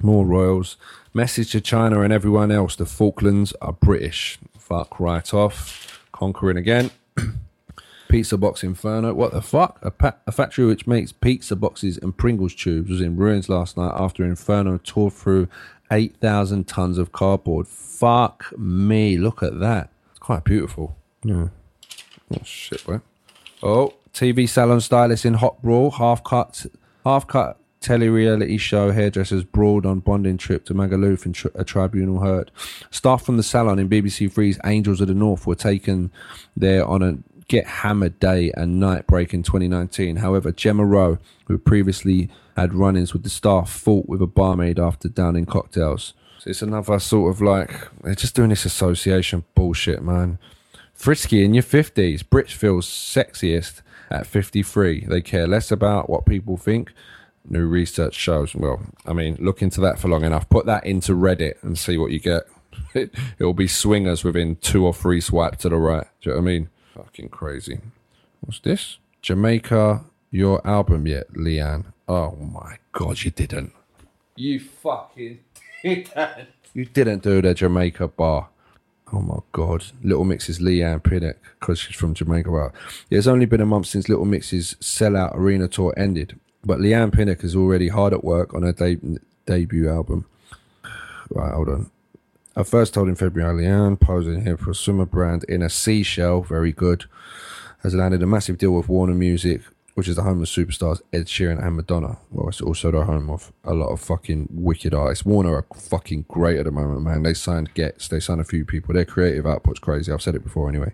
More 0.00 0.24
royals. 0.24 0.76
Message 1.12 1.50
to 1.52 1.60
China 1.60 2.02
and 2.02 2.12
everyone 2.12 2.52
else 2.52 2.76
the 2.76 2.86
Falklands 2.86 3.52
are 3.60 3.72
British. 3.72 4.38
Fuck 4.56 5.00
right 5.00 5.34
off. 5.34 6.06
Conquering 6.12 6.56
again. 6.56 6.90
Pizza 8.08 8.36
Box 8.36 8.64
Inferno. 8.64 9.14
What 9.14 9.32
the 9.32 9.42
fuck? 9.42 9.78
A, 9.82 9.90
pa- 9.90 10.16
a 10.26 10.32
factory 10.32 10.66
which 10.66 10.86
makes 10.86 11.12
pizza 11.12 11.54
boxes 11.54 11.96
and 11.98 12.16
Pringles 12.16 12.54
tubes 12.54 12.90
was 12.90 13.00
in 13.00 13.16
ruins 13.16 13.48
last 13.48 13.76
night 13.76 13.92
after 13.94 14.24
Inferno 14.24 14.80
tore 14.82 15.10
through 15.10 15.48
8,000 15.92 16.66
tons 16.66 16.98
of 16.98 17.12
cardboard. 17.12 17.68
Fuck 17.68 18.52
me. 18.58 19.16
Look 19.16 19.42
at 19.42 19.60
that. 19.60 19.90
It's 20.10 20.18
quite 20.18 20.44
beautiful. 20.44 20.96
Yeah. 21.24 21.48
Oh, 22.32 22.42
shit, 22.44 22.84
boy. 22.84 23.00
Oh, 23.62 23.94
TV 24.12 24.48
salon 24.48 24.80
stylist 24.80 25.24
in 25.24 25.34
hot 25.34 25.62
brawl. 25.62 25.92
Half 25.92 26.24
cut, 26.24 26.66
half 27.04 27.26
cut 27.26 27.59
tele-reality 27.80 28.58
show 28.58 28.92
hairdressers 28.92 29.44
brawled 29.44 29.86
on 29.86 30.00
bonding 30.00 30.36
trip 30.36 30.64
to 30.66 30.74
Magaluf 30.74 31.24
and 31.24 31.36
a 31.54 31.64
tribunal 31.64 32.20
heard. 32.20 32.50
Staff 32.90 33.24
from 33.24 33.36
the 33.36 33.42
salon 33.42 33.78
in 33.78 33.88
BBC 33.88 34.30
Three's 34.30 34.58
Angels 34.64 35.00
of 35.00 35.08
the 35.08 35.14
North 35.14 35.46
were 35.46 35.54
taken 35.54 36.10
there 36.56 36.84
on 36.84 37.02
a 37.02 37.18
get 37.48 37.66
hammered 37.66 38.20
day 38.20 38.52
and 38.54 38.78
night 38.78 39.06
break 39.08 39.34
in 39.34 39.42
2019. 39.42 40.16
However, 40.16 40.52
Gemma 40.52 40.84
Rowe, 40.84 41.18
who 41.46 41.58
previously 41.58 42.30
had 42.56 42.74
run-ins 42.74 43.12
with 43.12 43.24
the 43.24 43.30
staff, 43.30 43.68
fought 43.70 44.08
with 44.08 44.22
a 44.22 44.26
barmaid 44.26 44.78
after 44.78 45.08
downing 45.08 45.46
cocktails. 45.46 46.14
So 46.38 46.50
it's 46.50 46.62
another 46.62 46.98
sort 47.00 47.34
of 47.34 47.40
like 47.40 47.88
they're 48.02 48.14
just 48.14 48.36
doing 48.36 48.50
this 48.50 48.64
association 48.64 49.44
bullshit, 49.54 50.02
man. 50.02 50.38
Frisky 50.94 51.44
in 51.44 51.54
your 51.54 51.64
50s. 51.64 52.22
Brits 52.22 52.52
feels 52.52 52.86
sexiest 52.86 53.82
at 54.10 54.26
53. 54.26 55.06
They 55.08 55.20
care 55.20 55.46
less 55.46 55.72
about 55.72 56.08
what 56.08 56.26
people 56.26 56.56
think. 56.56 56.92
New 57.50 57.66
research 57.66 58.14
shows. 58.14 58.54
Well, 58.54 58.80
I 59.04 59.12
mean, 59.12 59.36
look 59.40 59.60
into 59.60 59.80
that 59.80 59.98
for 59.98 60.08
long 60.08 60.24
enough. 60.24 60.48
Put 60.48 60.66
that 60.66 60.86
into 60.86 61.12
Reddit 61.12 61.62
and 61.62 61.76
see 61.76 61.98
what 61.98 62.12
you 62.12 62.20
get. 62.20 62.44
It, 62.92 63.14
will 63.38 63.54
be 63.54 63.68
swingers 63.68 64.24
within 64.24 64.56
two 64.56 64.84
or 64.84 64.94
three 64.94 65.20
swipes 65.20 65.58
to 65.58 65.68
the 65.68 65.76
right. 65.76 66.06
Do 66.20 66.30
you 66.30 66.34
know 66.34 66.40
what 66.40 66.42
I 66.42 66.52
mean? 66.52 66.68
Fucking 66.94 67.28
crazy. 67.28 67.80
What's 68.40 68.58
this? 68.60 68.98
Jamaica, 69.22 70.04
your 70.30 70.66
album 70.66 71.06
yet, 71.06 71.26
Leigh-Anne? 71.36 71.92
Oh 72.08 72.36
my 72.36 72.78
god, 72.92 73.22
you 73.22 73.30
didn't. 73.30 73.72
You 74.34 74.58
fucking 74.58 75.40
didn't. 75.84 76.48
You 76.74 76.84
didn't 76.84 77.22
do 77.22 77.42
the 77.42 77.54
Jamaica 77.54 78.08
bar. 78.08 78.48
Oh 79.12 79.20
my 79.20 79.38
god, 79.52 79.84
Little 80.02 80.24
Mix's 80.24 80.60
Leigh-Anne 80.60 81.00
Pinnock 81.00 81.36
because 81.58 81.80
she's 81.80 81.96
from 81.96 82.14
Jamaica. 82.14 82.50
Well, 82.50 82.72
it's 83.10 83.26
only 83.26 83.46
been 83.46 83.60
a 83.60 83.66
month 83.66 83.86
since 83.86 84.08
Little 84.08 84.24
Mix's 84.24 84.76
sellout 84.80 85.34
arena 85.34 85.68
tour 85.68 85.92
ended, 85.96 86.38
but 86.64 86.80
Leigh-Anne 86.80 87.10
Pinnock 87.10 87.44
is 87.44 87.56
already 87.56 87.88
hard 87.88 88.12
at 88.12 88.24
work 88.24 88.54
on 88.54 88.62
her 88.62 88.72
de- 88.72 89.18
debut 89.46 89.88
album. 89.88 90.26
Right, 91.30 91.52
hold 91.52 91.68
on. 91.68 91.90
I 92.56 92.64
first 92.64 92.94
told 92.94 93.08
in 93.08 93.14
February, 93.14 93.62
Leigh-Anne, 93.62 93.96
posing 93.96 94.42
here 94.42 94.56
for 94.56 94.72
a 94.72 94.74
swimmer 94.74 95.06
brand 95.06 95.44
in 95.44 95.62
a 95.62 95.70
seashell, 95.70 96.42
very 96.42 96.72
good, 96.72 97.04
has 97.82 97.94
landed 97.94 98.22
a 98.22 98.26
massive 98.26 98.58
deal 98.58 98.72
with 98.72 98.88
Warner 98.88 99.14
Music, 99.14 99.62
which 99.94 100.08
is 100.08 100.16
the 100.16 100.22
home 100.22 100.42
of 100.42 100.48
superstars 100.48 101.00
Ed 101.12 101.26
Sheeran 101.26 101.64
and 101.64 101.76
Madonna. 101.76 102.18
Well, 102.30 102.48
it's 102.48 102.60
also 102.60 102.90
the 102.90 103.04
home 103.04 103.30
of 103.30 103.52
a 103.64 103.72
lot 103.74 103.88
of 103.88 104.00
fucking 104.00 104.48
wicked 104.50 104.92
artists. 104.92 105.24
Warner 105.24 105.54
are 105.54 105.66
fucking 105.74 106.26
great 106.28 106.58
at 106.58 106.64
the 106.64 106.70
moment, 106.70 107.02
man. 107.02 107.22
They 107.22 107.34
signed 107.34 107.72
Gets, 107.74 108.08
they 108.08 108.20
signed 108.20 108.40
a 108.40 108.44
few 108.44 108.64
people. 108.64 108.94
Their 108.94 109.04
creative 109.04 109.46
output's 109.46 109.78
crazy. 109.78 110.12
I've 110.12 110.22
said 110.22 110.34
it 110.34 110.44
before 110.44 110.68
anyway. 110.68 110.92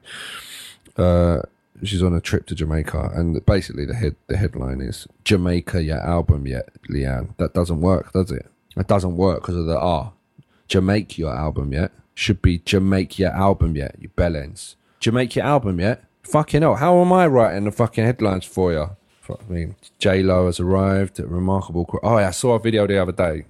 Uh, 0.96 1.42
she's 1.82 2.02
on 2.02 2.14
a 2.14 2.20
trip 2.20 2.46
to 2.46 2.54
Jamaica, 2.54 3.12
and 3.14 3.44
basically 3.44 3.86
the 3.86 3.94
head 3.94 4.16
the 4.26 4.36
headline 4.36 4.80
is 4.80 5.06
Jamaica 5.24 5.82
your 5.82 6.00
album 6.00 6.46
yet, 6.46 6.68
Leigh-Anne. 6.88 7.34
That 7.38 7.54
doesn't 7.54 7.80
work, 7.80 8.12
does 8.12 8.30
it? 8.30 8.46
It 8.76 8.88
doesn't 8.88 9.16
work 9.16 9.42
because 9.42 9.56
of 9.56 9.66
the 9.66 9.78
R. 9.78 10.12
Jamaica 10.68 11.16
your 11.16 11.34
album 11.34 11.72
yet 11.72 11.92
should 12.14 12.42
be 12.42 12.58
Jamaica 12.58 13.22
your 13.22 13.32
album 13.32 13.76
yet, 13.76 13.96
you 14.00 14.08
bellends. 14.08 14.74
Jamaica 15.00 15.40
your 15.40 15.46
album 15.46 15.80
yet? 15.80 16.04
Fucking 16.24 16.62
hell, 16.62 16.76
how 16.76 17.00
am 17.00 17.12
I 17.12 17.26
writing 17.26 17.64
the 17.64 17.70
fucking 17.70 18.04
headlines 18.04 18.44
for 18.44 18.72
you? 18.72 18.96
Fuck 19.20 19.48
me. 19.50 19.74
J 19.98 20.22
Lo 20.22 20.46
has 20.46 20.60
arrived. 20.60 21.18
A 21.18 21.26
remarkable. 21.26 21.88
Oh, 22.02 22.18
yeah, 22.18 22.28
I 22.28 22.30
saw 22.30 22.54
a 22.54 22.60
video 22.60 22.86
the 22.86 22.98
other 22.98 23.10
day. 23.12 23.46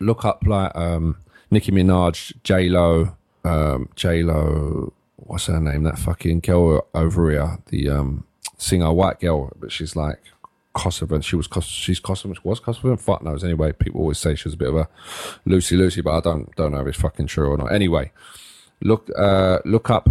Look 0.00 0.24
up 0.24 0.44
like 0.44 0.74
um, 0.74 1.18
Nicki 1.50 1.70
Minaj, 1.70 2.32
J 2.42 2.68
Lo, 2.68 3.16
um, 3.44 3.88
J 3.94 4.24
Lo. 4.24 4.92
What's 5.26 5.46
her 5.46 5.60
name? 5.60 5.82
That 5.84 5.98
fucking 5.98 6.40
girl 6.40 6.86
over 6.94 7.30
here, 7.30 7.58
the 7.66 7.88
um, 7.88 8.24
singer, 8.56 8.92
white 8.92 9.20
girl, 9.20 9.52
but 9.58 9.72
she's 9.72 9.96
like 9.96 10.20
Kosovan. 10.74 11.22
She 11.22 11.36
was 11.36 11.48
she's 11.62 12.00
Kosovan. 12.00 12.34
She 12.34 12.40
was 12.44 12.60
Kosovan. 12.60 13.00
Fuck 13.00 13.22
knows. 13.22 13.44
Anyway, 13.44 13.72
people 13.72 14.00
always 14.00 14.18
say 14.18 14.34
she 14.34 14.48
was 14.48 14.54
a 14.54 14.58
bit 14.58 14.68
of 14.68 14.76
a 14.76 14.88
Lucy 15.44 15.76
Lucy, 15.76 16.00
but 16.00 16.16
I 16.16 16.20
don't 16.20 16.54
don't 16.56 16.72
know 16.72 16.80
if 16.80 16.86
it's 16.88 17.00
fucking 17.00 17.26
true 17.26 17.50
or 17.50 17.56
not. 17.56 17.72
Anyway, 17.72 18.12
look 18.80 19.08
uh, 19.16 19.58
look 19.64 19.90
up 19.90 20.08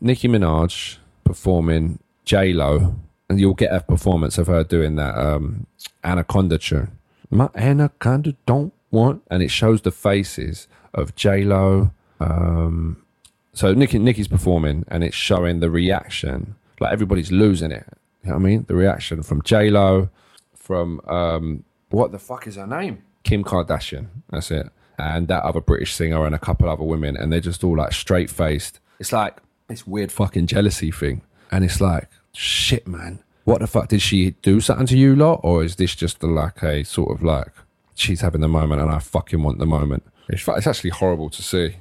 Nicki 0.00 0.28
Minaj 0.28 0.98
performing 1.24 1.98
J 2.24 2.52
Lo, 2.52 2.96
and 3.28 3.40
you'll 3.40 3.54
get 3.54 3.72
a 3.72 3.80
performance 3.80 4.38
of 4.38 4.46
her 4.48 4.64
doing 4.64 4.96
that 4.96 5.16
um, 5.16 5.66
Anaconda 6.04 6.58
tune. 6.58 6.98
My 7.30 7.48
Anaconda 7.54 8.36
don't 8.46 8.72
want, 8.90 9.22
and 9.30 9.42
it 9.42 9.50
shows 9.50 9.82
the 9.82 9.92
faces 9.92 10.68
of 10.92 11.14
J 11.14 11.42
Lo. 11.42 11.90
Um, 12.20 13.02
so 13.56 13.72
Nicki 13.72 13.98
Nicki's 13.98 14.28
performing, 14.28 14.84
and 14.88 15.02
it's 15.02 15.16
showing 15.16 15.60
the 15.60 15.70
reaction. 15.70 16.56
Like 16.78 16.92
everybody's 16.92 17.32
losing 17.32 17.72
it. 17.72 17.86
You 18.22 18.28
know 18.28 18.36
what 18.36 18.42
I 18.42 18.44
mean? 18.44 18.64
The 18.68 18.74
reaction 18.74 19.22
from 19.22 19.40
J 19.40 19.70
Lo, 19.70 20.10
from 20.54 21.00
um, 21.06 21.64
what 21.88 22.12
the 22.12 22.18
fuck 22.18 22.46
is 22.46 22.56
her 22.56 22.66
name? 22.66 23.02
Kim 23.22 23.42
Kardashian. 23.42 24.08
That's 24.28 24.50
it. 24.50 24.68
And 24.98 25.28
that 25.28 25.42
other 25.42 25.62
British 25.62 25.94
singer 25.94 26.26
and 26.26 26.34
a 26.34 26.38
couple 26.38 26.68
other 26.68 26.82
women, 26.82 27.16
and 27.16 27.32
they're 27.32 27.40
just 27.40 27.64
all 27.64 27.78
like 27.78 27.92
straight 27.92 28.28
faced. 28.28 28.78
It's 28.98 29.10
like 29.10 29.38
this 29.68 29.86
weird 29.86 30.12
fucking 30.12 30.48
jealousy 30.48 30.90
thing, 30.90 31.22
and 31.50 31.64
it's 31.64 31.80
like 31.80 32.10
shit, 32.34 32.86
man. 32.86 33.20
What 33.44 33.62
the 33.62 33.66
fuck 33.66 33.88
did 33.88 34.02
she 34.02 34.32
do 34.42 34.60
something 34.60 34.86
to 34.88 34.98
you 34.98 35.16
lot, 35.16 35.40
or 35.42 35.64
is 35.64 35.76
this 35.76 35.94
just 35.94 36.22
a, 36.22 36.26
like 36.26 36.62
a 36.62 36.84
sort 36.84 37.10
of 37.10 37.22
like 37.22 37.52
she's 37.94 38.20
having 38.20 38.42
the 38.42 38.48
moment 38.48 38.82
and 38.82 38.90
I 38.90 38.98
fucking 38.98 39.42
want 39.42 39.60
the 39.60 39.66
moment? 39.66 40.02
It's, 40.28 40.46
it's 40.46 40.66
actually 40.66 40.90
horrible 40.90 41.30
to 41.30 41.42
see. 41.42 41.76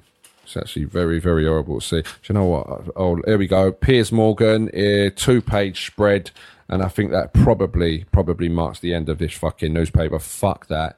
It's 0.46 0.56
actually 0.56 0.86
very, 0.86 1.20
very 1.20 1.46
horrible 1.46 1.80
to 1.80 1.86
see. 1.86 2.02
Do 2.02 2.08
you 2.28 2.34
know 2.34 2.46
what? 2.46 2.92
Oh, 2.96 3.20
here 3.26 3.38
we 3.38 3.48
go. 3.48 3.72
Piers 3.72 4.12
Morgan, 4.12 4.70
a 4.74 5.10
two-page 5.10 5.88
spread, 5.88 6.32
and 6.70 6.84
I 6.84 6.88
think 6.88 7.12
that 7.12 7.34
probably, 7.34 8.06
probably 8.12 8.48
marks 8.48 8.80
the 8.80 8.94
end 8.94 9.10
of 9.10 9.18
this 9.18 9.34
fucking 9.34 9.74
newspaper. 9.74 10.20
Fuck 10.20 10.68
that. 10.68 10.98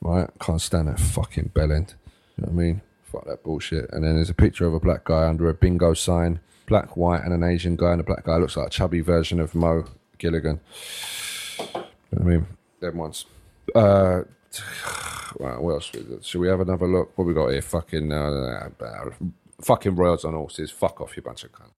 Right? 0.00 0.28
Can't 0.40 0.60
stand 0.60 0.88
that 0.88 1.00
fucking 1.00 1.50
bellend. 1.54 1.94
You 2.36 2.44
know 2.44 2.48
what 2.48 2.50
I 2.50 2.52
mean? 2.52 2.82
Fuck 3.04 3.26
that 3.26 3.42
bullshit. 3.42 3.90
And 3.92 4.04
then 4.04 4.16
there's 4.16 4.30
a 4.30 4.34
picture 4.34 4.66
of 4.66 4.74
a 4.74 4.80
black 4.80 5.04
guy 5.04 5.26
under 5.26 5.48
a 5.48 5.54
bingo 5.54 5.94
sign. 5.94 6.40
Black, 6.66 6.96
white, 6.96 7.22
and 7.22 7.32
an 7.32 7.42
Asian 7.42 7.76
guy. 7.76 7.92
And 7.92 8.00
the 8.00 8.04
black 8.04 8.24
guy 8.24 8.36
looks 8.36 8.56
like 8.56 8.66
a 8.66 8.70
chubby 8.70 9.00
version 9.00 9.40
of 9.40 9.54
Mo 9.54 9.86
Gilligan. 10.18 10.60
You 11.58 11.64
know 12.12 12.20
I 12.20 12.24
mean? 12.24 12.46
Them 12.80 12.98
ones. 12.98 13.24
Uh, 13.74 14.22
Right, 15.38 15.60
what 15.60 15.74
else? 15.74 15.92
Should 16.22 16.40
we 16.40 16.48
have 16.48 16.60
another 16.60 16.88
look? 16.88 17.16
What 17.16 17.26
we 17.26 17.34
got 17.34 17.50
here? 17.50 17.60
Fucking, 17.60 18.10
uh, 18.10 18.70
uh, 18.80 19.10
fucking 19.60 19.94
royals 19.94 20.24
on 20.24 20.32
horses. 20.32 20.70
Fuck 20.70 21.02
off, 21.02 21.16
you 21.16 21.22
bunch 21.22 21.44
of 21.44 21.52
cunts. 21.52 21.77